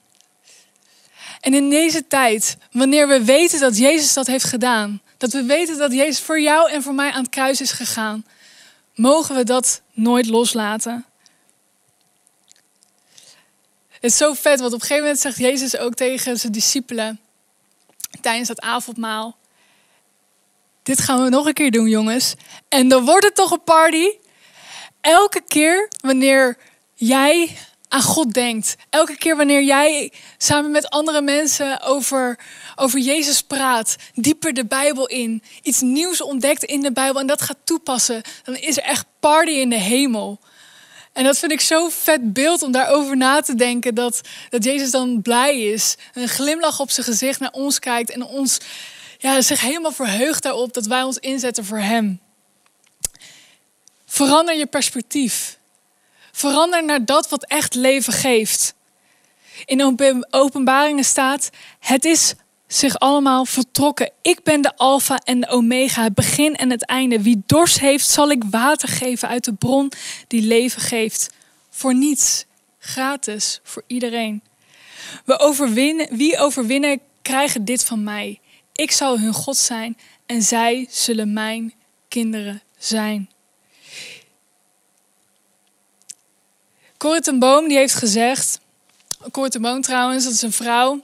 En 1.40 1.54
in 1.54 1.70
deze 1.70 2.06
tijd, 2.06 2.56
wanneer 2.72 3.08
we 3.08 3.24
weten 3.24 3.60
dat 3.60 3.78
Jezus 3.78 4.12
dat 4.12 4.26
heeft 4.26 4.44
gedaan, 4.44 5.02
dat 5.16 5.32
we 5.32 5.42
weten 5.42 5.78
dat 5.78 5.92
Jezus 5.92 6.20
voor 6.20 6.40
jou 6.40 6.70
en 6.70 6.82
voor 6.82 6.94
mij 6.94 7.10
aan 7.10 7.22
het 7.22 7.30
kruis 7.30 7.60
is 7.60 7.72
gegaan, 7.72 8.26
mogen 8.94 9.34
we 9.36 9.44
dat 9.44 9.82
nooit 9.92 10.26
loslaten. 10.26 11.06
Het 14.02 14.10
is 14.10 14.16
zo 14.16 14.32
vet, 14.32 14.60
want 14.60 14.72
op 14.72 14.80
een 14.80 14.86
gegeven 14.86 15.02
moment 15.02 15.20
zegt 15.20 15.38
Jezus 15.38 15.76
ook 15.76 15.94
tegen 15.94 16.38
zijn 16.38 16.52
discipelen 16.52 17.20
tijdens 18.20 18.48
dat 18.48 18.60
avondmaal: 18.60 19.36
Dit 20.82 21.00
gaan 21.00 21.22
we 21.22 21.28
nog 21.28 21.46
een 21.46 21.52
keer 21.52 21.70
doen, 21.70 21.88
jongens. 21.88 22.34
En 22.68 22.88
dan 22.88 23.04
wordt 23.04 23.24
het 23.24 23.34
toch 23.34 23.50
een 23.50 23.62
party. 23.62 24.06
Elke 25.00 25.40
keer 25.48 25.88
wanneer 26.00 26.58
jij 26.94 27.56
aan 27.88 28.02
God 28.02 28.32
denkt. 28.32 28.76
Elke 28.90 29.16
keer 29.16 29.36
wanneer 29.36 29.62
jij 29.62 30.12
samen 30.38 30.70
met 30.70 30.90
andere 30.90 31.20
mensen 31.20 31.80
over, 31.80 32.38
over 32.76 32.98
Jezus 32.98 33.42
praat, 33.42 33.96
dieper 34.14 34.52
de 34.52 34.64
Bijbel 34.64 35.08
in, 35.08 35.42
iets 35.62 35.80
nieuws 35.80 36.22
ontdekt 36.22 36.64
in 36.64 36.80
de 36.80 36.92
Bijbel 36.92 37.20
en 37.20 37.26
dat 37.26 37.42
gaat 37.42 37.58
toepassen, 37.64 38.22
dan 38.44 38.56
is 38.56 38.76
er 38.76 38.82
echt 38.82 39.06
party 39.20 39.50
in 39.50 39.70
de 39.70 39.80
hemel. 39.80 40.40
En 41.12 41.24
dat 41.24 41.38
vind 41.38 41.52
ik 41.52 41.60
zo'n 41.60 41.90
vet 41.90 42.32
beeld 42.32 42.62
om 42.62 42.72
daarover 42.72 43.16
na 43.16 43.40
te 43.40 43.54
denken, 43.54 43.94
dat, 43.94 44.20
dat 44.48 44.64
Jezus 44.64 44.90
dan 44.90 45.22
blij 45.22 45.60
is, 45.60 45.96
een 46.12 46.28
glimlach 46.28 46.80
op 46.80 46.90
zijn 46.90 47.06
gezicht 47.06 47.40
naar 47.40 47.52
ons 47.52 47.78
kijkt 47.78 48.10
en 48.10 48.24
ons 48.24 48.58
ja, 49.18 49.40
zich 49.40 49.60
helemaal 49.60 49.92
verheugt 49.92 50.42
daarop 50.42 50.72
dat 50.72 50.86
wij 50.86 51.02
ons 51.02 51.18
inzetten 51.18 51.64
voor 51.64 51.78
Hem. 51.78 52.20
Verander 54.06 54.56
je 54.56 54.66
perspectief. 54.66 55.58
Verander 56.32 56.84
naar 56.84 57.04
dat 57.04 57.28
wat 57.28 57.44
echt 57.44 57.74
leven 57.74 58.12
geeft. 58.12 58.74
In 59.64 60.16
openbaringen 60.30 61.04
staat: 61.04 61.50
Het 61.78 62.04
is 62.04 62.34
zich 62.74 62.98
allemaal 62.98 63.44
vertrokken. 63.44 64.10
Ik 64.22 64.42
ben 64.42 64.60
de 64.60 64.76
Alpha 64.76 65.18
en 65.18 65.40
de 65.40 65.48
Omega, 65.48 66.02
het 66.02 66.14
begin 66.14 66.56
en 66.56 66.70
het 66.70 66.86
einde. 66.86 67.22
Wie 67.22 67.42
dorst 67.46 67.80
heeft, 67.80 68.08
zal 68.08 68.30
ik 68.30 68.42
water 68.50 68.88
geven 68.88 69.28
uit 69.28 69.44
de 69.44 69.54
bron 69.54 69.92
die 70.26 70.42
leven 70.42 70.82
geeft. 70.82 71.30
Voor 71.70 71.94
niets, 71.94 72.44
gratis, 72.78 73.60
voor 73.62 73.82
iedereen. 73.86 74.42
We 75.24 75.38
overwinnen, 75.38 76.16
wie 76.16 76.38
overwinnen, 76.38 77.00
krijgen 77.22 77.64
dit 77.64 77.84
van 77.84 78.02
mij. 78.02 78.40
Ik 78.72 78.90
zal 78.90 79.18
hun 79.18 79.32
God 79.32 79.56
zijn 79.56 79.98
en 80.26 80.42
zij 80.42 80.86
zullen 80.90 81.32
mijn 81.32 81.74
kinderen 82.08 82.62
zijn. 82.78 83.30
Corrie 86.96 87.22
ten 87.22 87.38
Boom 87.38 87.68
die 87.68 87.76
heeft 87.76 87.94
gezegd, 87.94 88.60
Corrie 89.30 89.50
ten 89.50 89.62
Boom 89.62 89.80
trouwens, 89.80 90.24
dat 90.24 90.32
is 90.32 90.42
een 90.42 90.52
vrouw 90.52 91.02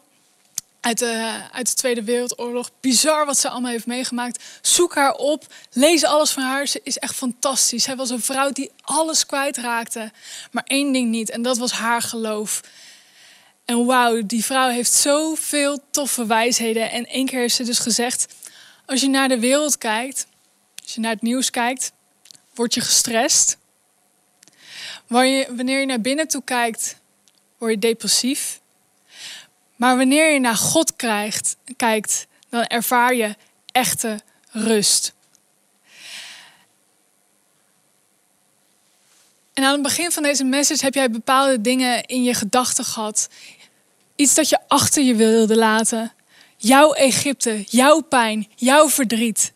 uit 0.88 0.98
de, 0.98 1.40
uit 1.52 1.68
de 1.68 1.74
Tweede 1.74 2.02
Wereldoorlog. 2.02 2.70
Bizar 2.80 3.26
wat 3.26 3.38
ze 3.38 3.48
allemaal 3.48 3.70
heeft 3.70 3.86
meegemaakt. 3.86 4.44
Zoek 4.62 4.94
haar 4.94 5.14
op, 5.14 5.46
lees 5.72 6.04
alles 6.04 6.30
van 6.30 6.42
haar. 6.42 6.66
Ze 6.66 6.80
is 6.82 6.98
echt 6.98 7.14
fantastisch. 7.14 7.82
Zij 7.82 7.96
was 7.96 8.10
een 8.10 8.22
vrouw 8.22 8.50
die 8.50 8.70
alles 8.80 9.26
kwijtraakte, 9.26 10.12
maar 10.50 10.64
één 10.66 10.92
ding 10.92 11.10
niet 11.10 11.30
en 11.30 11.42
dat 11.42 11.58
was 11.58 11.72
haar 11.72 12.02
geloof. 12.02 12.60
En 13.64 13.86
wauw, 13.86 14.22
die 14.26 14.44
vrouw 14.44 14.68
heeft 14.68 14.92
zoveel 14.92 15.78
toffe 15.90 16.26
wijsheden. 16.26 16.90
En 16.90 17.06
één 17.06 17.26
keer 17.26 17.40
heeft 17.40 17.54
ze 17.54 17.64
dus 17.64 17.78
gezegd, 17.78 18.26
als 18.86 19.00
je 19.00 19.08
naar 19.08 19.28
de 19.28 19.38
wereld 19.38 19.78
kijkt, 19.78 20.26
als 20.82 20.94
je 20.94 21.00
naar 21.00 21.12
het 21.12 21.22
nieuws 21.22 21.50
kijkt, 21.50 21.92
word 22.54 22.74
je 22.74 22.80
gestrest. 22.80 23.56
Wanneer 25.06 25.80
je 25.80 25.86
naar 25.86 26.00
binnen 26.00 26.28
toe 26.28 26.42
kijkt, 26.44 26.96
word 27.58 27.72
je 27.72 27.78
depressief. 27.78 28.60
Maar 29.78 29.96
wanneer 29.96 30.32
je 30.32 30.40
naar 30.40 30.56
God 30.56 30.96
kijkt, 31.76 32.26
dan 32.48 32.64
ervaar 32.64 33.14
je 33.14 33.36
echte 33.72 34.20
rust. 34.50 35.14
En 39.54 39.64
aan 39.64 39.72
het 39.72 39.82
begin 39.82 40.10
van 40.10 40.22
deze 40.22 40.44
message 40.44 40.84
heb 40.84 40.94
jij 40.94 41.10
bepaalde 41.10 41.60
dingen 41.60 42.04
in 42.04 42.22
je 42.22 42.34
gedachten 42.34 42.84
gehad. 42.84 43.28
Iets 44.16 44.34
dat 44.34 44.48
je 44.48 44.58
achter 44.68 45.02
je 45.02 45.14
wilde 45.14 45.56
laten. 45.56 46.12
Jouw 46.56 46.92
Egypte, 46.92 47.64
jouw 47.66 48.00
pijn, 48.00 48.48
jouw 48.54 48.88
verdriet. 48.88 49.52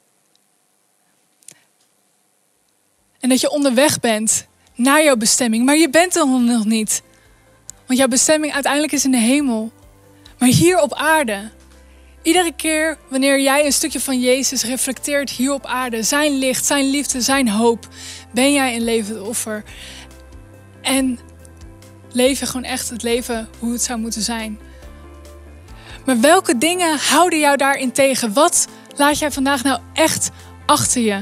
En 3.20 3.28
dat 3.28 3.40
je 3.40 3.50
onderweg 3.50 4.00
bent 4.00 4.46
naar 4.74 5.02
jouw 5.04 5.16
bestemming. 5.16 5.64
Maar 5.64 5.76
je 5.76 5.90
bent 5.90 6.16
er 6.16 6.26
nog 6.26 6.64
niet. 6.64 7.02
Want 7.86 7.98
jouw 7.98 8.08
bestemming 8.08 8.52
uiteindelijk 8.52 8.92
is 8.92 9.04
in 9.04 9.10
de 9.10 9.16
hemel. 9.16 9.72
Maar 10.42 10.50
hier 10.50 10.80
op 10.80 10.94
aarde. 10.94 11.50
Iedere 12.22 12.52
keer 12.56 12.98
wanneer 13.08 13.40
jij 13.40 13.64
een 13.64 13.72
stukje 13.72 14.00
van 14.00 14.20
Jezus 14.20 14.64
reflecteert 14.64 15.30
hier 15.30 15.52
op 15.52 15.66
aarde, 15.66 16.02
zijn 16.02 16.38
licht, 16.38 16.66
zijn 16.66 16.90
liefde, 16.90 17.20
zijn 17.20 17.48
hoop, 17.48 17.88
ben 18.32 18.52
jij 18.52 18.76
een 18.76 18.84
levend 18.84 19.20
offer. 19.20 19.62
En 20.80 21.18
leef 22.12 22.40
je 22.40 22.46
gewoon 22.46 22.64
echt 22.64 22.90
het 22.90 23.02
leven 23.02 23.48
hoe 23.58 23.72
het 23.72 23.82
zou 23.82 23.98
moeten 23.98 24.22
zijn. 24.22 24.58
Maar 26.04 26.20
welke 26.20 26.58
dingen 26.58 26.98
houden 26.98 27.38
jou 27.38 27.56
daarin 27.56 27.92
tegen? 27.92 28.32
Wat 28.32 28.66
laat 28.96 29.18
jij 29.18 29.30
vandaag 29.30 29.62
nou 29.62 29.80
echt 29.92 30.30
achter 30.66 31.02
je? 31.02 31.20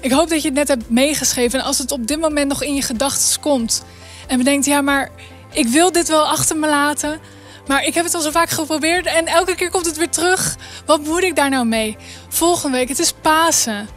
Ik 0.00 0.10
hoop 0.10 0.28
dat 0.28 0.42
je 0.42 0.48
het 0.48 0.56
net 0.56 0.68
hebt 0.68 0.90
meegeschreven. 0.90 1.58
En 1.58 1.64
als 1.64 1.78
het 1.78 1.92
op 1.92 2.06
dit 2.06 2.20
moment 2.20 2.48
nog 2.48 2.62
in 2.62 2.74
je 2.74 2.82
gedachten 2.82 3.40
komt. 3.40 3.84
En 4.26 4.38
bedenkt, 4.38 4.66
ja, 4.66 4.80
maar 4.80 5.10
ik 5.52 5.66
wil 5.68 5.92
dit 5.92 6.08
wel 6.08 6.26
achter 6.26 6.56
me 6.56 6.68
laten. 6.68 7.20
Maar 7.66 7.84
ik 7.84 7.94
heb 7.94 8.04
het 8.04 8.14
al 8.14 8.20
zo 8.20 8.30
vaak 8.30 8.50
geprobeerd 8.50 9.06
en 9.06 9.26
elke 9.26 9.54
keer 9.54 9.70
komt 9.70 9.86
het 9.86 9.96
weer 9.96 10.10
terug. 10.10 10.56
Wat 10.86 11.04
moet 11.04 11.22
ik 11.22 11.36
daar 11.36 11.50
nou 11.50 11.66
mee? 11.66 11.96
Volgende 12.28 12.76
week, 12.76 12.88
het 12.88 12.98
is 12.98 13.12
Pasen. 13.12 13.88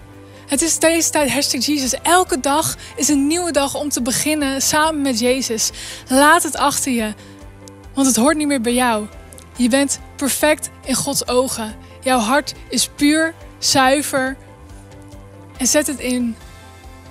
Het 0.48 0.62
is 0.62 0.80
deze 0.80 1.10
tijd 1.10 1.32
hashtag 1.32 1.66
Jesus. 1.66 1.94
Elke 2.02 2.40
dag 2.40 2.76
is 2.96 3.08
een 3.08 3.28
nieuwe 3.28 3.52
dag 3.52 3.76
om 3.76 3.90
te 3.90 4.02
beginnen 4.02 4.62
samen 4.62 5.02
met 5.02 5.20
Jezus. 5.20 5.70
Laat 6.08 6.44
het 6.44 6.56
achter 6.56 6.92
je, 6.92 7.14
want 7.94 8.08
het 8.08 8.16
hoort 8.16 8.38
niet 8.38 8.48
meer 8.48 8.62
bij 8.62 8.74
jou. 8.74 9.08
Je 9.56 9.70
bent 9.70 10.00
perfect 10.16 10.70
in 10.86 10.96
Gods 10.96 11.28
ogen. 11.28 11.76
Jouw 12.02 12.20
hart 12.20 12.54
is 12.70 12.90
puur, 12.96 13.34
zuiver. 13.58 14.38
En 15.58 15.68
zet 15.68 15.88
het 15.88 16.00
in 16.00 16.36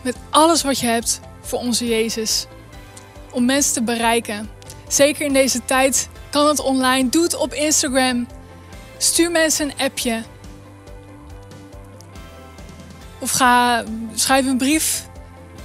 met 0.02 0.16
alles 0.30 0.62
wat 0.62 0.78
je 0.78 0.86
hebt 0.86 1.20
voor 1.40 1.58
onze 1.58 1.86
Jezus. 1.86 2.46
Om 3.30 3.44
mensen 3.44 3.72
te 3.72 3.82
bereiken. 3.82 4.50
Zeker 4.88 5.26
in 5.26 5.32
deze 5.32 5.64
tijd 5.64 6.08
kan 6.30 6.46
het 6.46 6.60
online. 6.60 7.08
Doe 7.08 7.22
het 7.22 7.36
op 7.36 7.54
Instagram. 7.54 8.26
Stuur 8.98 9.30
mensen 9.30 9.66
een 9.66 9.84
appje. 9.84 10.22
Of 13.18 13.30
ga, 13.30 13.84
schrijf 14.14 14.46
een 14.46 14.58
brief. 14.58 15.06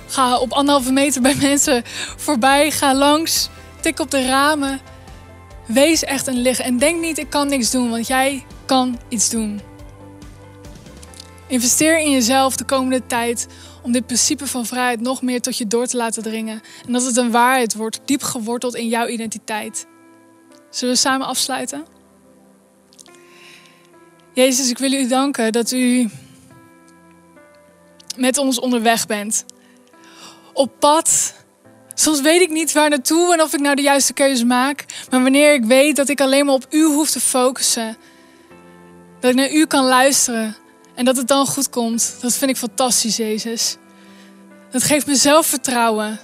Ga 0.07 0.37
op 0.37 0.51
anderhalve 0.51 0.91
meter 0.91 1.21
bij 1.21 1.35
mensen 1.49 1.83
voorbij. 2.17 2.71
Ga 2.71 2.95
langs. 2.95 3.49
Tik 3.81 3.99
op 3.99 4.11
de 4.11 4.25
ramen. 4.25 4.79
Wees 5.65 6.03
echt 6.03 6.27
een 6.27 6.41
licht. 6.41 6.59
En 6.59 6.77
denk 6.77 7.01
niet, 7.01 7.17
ik 7.17 7.29
kan 7.29 7.47
niks 7.47 7.71
doen, 7.71 7.89
want 7.89 8.07
jij 8.07 8.45
kan 8.65 8.99
iets 9.07 9.29
doen. 9.29 9.61
Investeer 11.47 11.99
in 11.99 12.11
jezelf 12.11 12.55
de 12.55 12.65
komende 12.65 13.07
tijd 13.07 13.47
om 13.81 13.91
dit 13.91 14.05
principe 14.05 14.47
van 14.47 14.65
vrijheid 14.65 15.01
nog 15.01 15.21
meer 15.21 15.41
tot 15.41 15.57
je 15.57 15.67
door 15.67 15.87
te 15.87 15.97
laten 15.97 16.23
dringen. 16.23 16.61
En 16.85 16.93
dat 16.93 17.05
het 17.05 17.17
een 17.17 17.31
waarheid 17.31 17.75
wordt, 17.75 17.99
diep 18.05 18.23
geworteld 18.23 18.75
in 18.75 18.87
jouw 18.87 19.07
identiteit. 19.07 19.87
Zullen 20.73 20.93
we 20.93 20.99
samen 20.99 21.27
afsluiten? 21.27 21.85
Jezus, 24.33 24.69
ik 24.69 24.77
wil 24.77 24.91
u 24.91 25.07
danken 25.07 25.51
dat 25.51 25.71
u 25.71 26.09
met 28.17 28.37
ons 28.37 28.59
onderweg 28.59 29.05
bent. 29.05 29.45
Op 30.53 30.71
pad. 30.79 31.33
Soms 31.93 32.21
weet 32.21 32.41
ik 32.41 32.49
niet 32.49 32.71
waar 32.71 32.89
naartoe 32.89 33.33
en 33.33 33.41
of 33.41 33.53
ik 33.53 33.59
nou 33.59 33.75
de 33.75 33.81
juiste 33.81 34.13
keuze 34.13 34.45
maak. 34.45 34.85
Maar 35.09 35.21
wanneer 35.21 35.53
ik 35.53 35.63
weet 35.63 35.95
dat 35.95 36.09
ik 36.09 36.21
alleen 36.21 36.45
maar 36.45 36.55
op 36.55 36.65
u 36.69 36.83
hoef 36.83 37.09
te 37.09 37.19
focussen. 37.19 37.97
Dat 39.19 39.31
ik 39.31 39.37
naar 39.37 39.51
u 39.51 39.65
kan 39.65 39.85
luisteren. 39.85 40.55
En 40.95 41.05
dat 41.05 41.17
het 41.17 41.27
dan 41.27 41.45
goed 41.45 41.69
komt. 41.69 42.15
Dat 42.21 42.33
vind 42.33 42.51
ik 42.51 42.57
fantastisch, 42.57 43.17
Jezus. 43.17 43.77
Dat 44.71 44.83
geeft 44.83 45.07
me 45.07 45.15
zelfvertrouwen. 45.15 46.19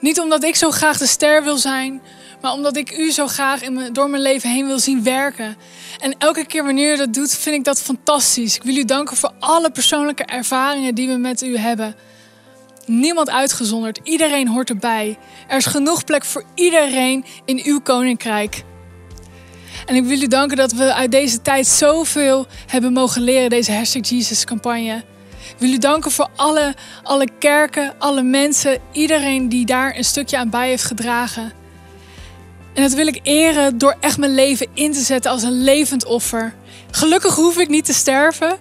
Niet 0.00 0.20
omdat 0.20 0.44
ik 0.44 0.56
zo 0.56 0.70
graag 0.70 0.98
de 0.98 1.06
ster 1.06 1.44
wil 1.44 1.56
zijn, 1.56 2.02
maar 2.46 2.54
omdat 2.54 2.76
ik 2.76 2.98
u 2.98 3.10
zo 3.10 3.26
graag 3.26 3.62
in 3.62 3.88
door 3.92 4.10
mijn 4.10 4.22
leven 4.22 4.50
heen 4.50 4.66
wil 4.66 4.78
zien 4.78 5.02
werken. 5.02 5.56
En 6.00 6.14
elke 6.18 6.46
keer 6.46 6.64
wanneer 6.64 6.94
u 6.94 6.96
dat 6.96 7.14
doet, 7.14 7.34
vind 7.34 7.56
ik 7.56 7.64
dat 7.64 7.82
fantastisch. 7.82 8.56
Ik 8.56 8.62
wil 8.62 8.76
u 8.76 8.84
danken 8.84 9.16
voor 9.16 9.32
alle 9.38 9.70
persoonlijke 9.70 10.24
ervaringen 10.24 10.94
die 10.94 11.08
we 11.08 11.16
met 11.16 11.42
u 11.42 11.56
hebben. 11.56 11.94
Niemand 12.84 13.30
uitgezonderd, 13.30 14.00
iedereen 14.02 14.48
hoort 14.48 14.68
erbij. 14.68 15.18
Er 15.48 15.56
is 15.56 15.66
genoeg 15.66 16.04
plek 16.04 16.24
voor 16.24 16.44
iedereen 16.54 17.24
in 17.44 17.60
uw 17.64 17.80
koninkrijk. 17.80 18.62
En 19.86 19.94
ik 19.94 20.04
wil 20.04 20.22
u 20.22 20.26
danken 20.26 20.56
dat 20.56 20.72
we 20.72 20.94
uit 20.94 21.10
deze 21.10 21.42
tijd 21.42 21.66
zoveel 21.66 22.46
hebben 22.66 22.92
mogen 22.92 23.22
leren, 23.22 23.50
deze 23.50 23.72
Hashtag 23.72 24.08
Jesus 24.08 24.44
campagne. 24.44 24.96
Ik 25.48 25.56
wil 25.58 25.72
u 25.72 25.78
danken 25.78 26.10
voor 26.10 26.28
alle, 26.36 26.74
alle 27.02 27.28
kerken, 27.38 27.94
alle 27.98 28.22
mensen, 28.22 28.78
iedereen 28.92 29.48
die 29.48 29.66
daar 29.66 29.96
een 29.96 30.04
stukje 30.04 30.38
aan 30.38 30.50
bij 30.50 30.68
heeft 30.68 30.84
gedragen. 30.84 31.64
En 32.76 32.82
dat 32.82 32.92
wil 32.92 33.06
ik 33.06 33.20
eren 33.22 33.78
door 33.78 33.96
echt 34.00 34.18
mijn 34.18 34.34
leven 34.34 34.66
in 34.74 34.92
te 34.92 35.00
zetten 35.00 35.30
als 35.30 35.42
een 35.42 35.62
levend 35.62 36.04
offer. 36.04 36.54
Gelukkig 36.90 37.34
hoef 37.34 37.58
ik 37.58 37.68
niet 37.68 37.84
te 37.84 37.92
sterven. 37.92 38.56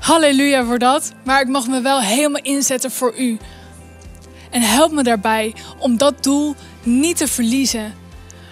Halleluja 0.00 0.64
voor 0.64 0.78
dat. 0.78 1.12
Maar 1.24 1.40
ik 1.40 1.48
mag 1.48 1.66
me 1.66 1.80
wel 1.80 2.00
helemaal 2.00 2.42
inzetten 2.42 2.90
voor 2.90 3.18
u. 3.18 3.38
En 4.50 4.62
help 4.62 4.92
me 4.92 5.02
daarbij 5.02 5.54
om 5.78 5.96
dat 5.96 6.22
doel 6.22 6.54
niet 6.82 7.16
te 7.16 7.28
verliezen. 7.28 7.94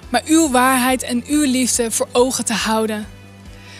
Maar 0.09 0.23
uw 0.27 0.51
waarheid 0.51 1.03
en 1.03 1.25
uw 1.27 1.43
liefde 1.43 1.91
voor 1.91 2.09
ogen 2.13 2.45
te 2.45 2.55
houden. 2.55 3.07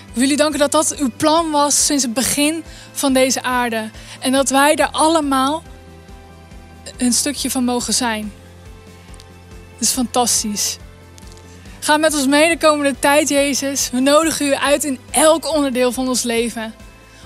Ik 0.07 0.15
wil 0.15 0.31
u 0.31 0.37
danken 0.37 0.59
dat 0.59 0.73
dat 0.73 0.97
uw 0.97 1.11
plan 1.17 1.51
was 1.51 1.87
sinds 1.87 2.03
het 2.03 2.15
begin 2.15 2.65
van 2.93 3.13
deze 3.13 3.43
aarde. 3.43 3.91
En 4.21 4.33
dat 4.33 4.51
wij 4.51 4.75
daar 4.75 4.91
allemaal 4.91 5.63
een 6.97 7.13
stukje 7.13 7.51
van 7.51 7.65
mogen 7.65 7.95
zijn. 7.95 8.33
Dat 9.73 9.81
is 9.81 9.91
fantastisch. 9.91 10.79
Ga 11.89 11.97
met 11.97 12.15
ons 12.15 12.27
mee 12.27 12.49
de 12.49 12.67
komende 12.67 12.99
tijd, 12.99 13.29
Jezus. 13.29 13.91
We 13.91 14.01
nodigen 14.01 14.47
u 14.47 14.55
uit 14.55 14.85
in 14.85 14.99
elk 15.11 15.55
onderdeel 15.55 15.93
van 15.93 16.09
ons 16.09 16.23
leven. 16.23 16.75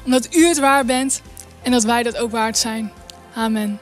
Omdat 0.05 0.35
u 0.35 0.47
het 0.47 0.59
waar 0.59 0.85
bent 0.85 1.23
en 1.63 1.73
dat 1.73 1.83
wij 1.83 2.03
dat 2.03 2.17
ook 2.17 2.31
waard 2.31 2.59
zijn. 2.59 2.93
Amen. 3.35 3.81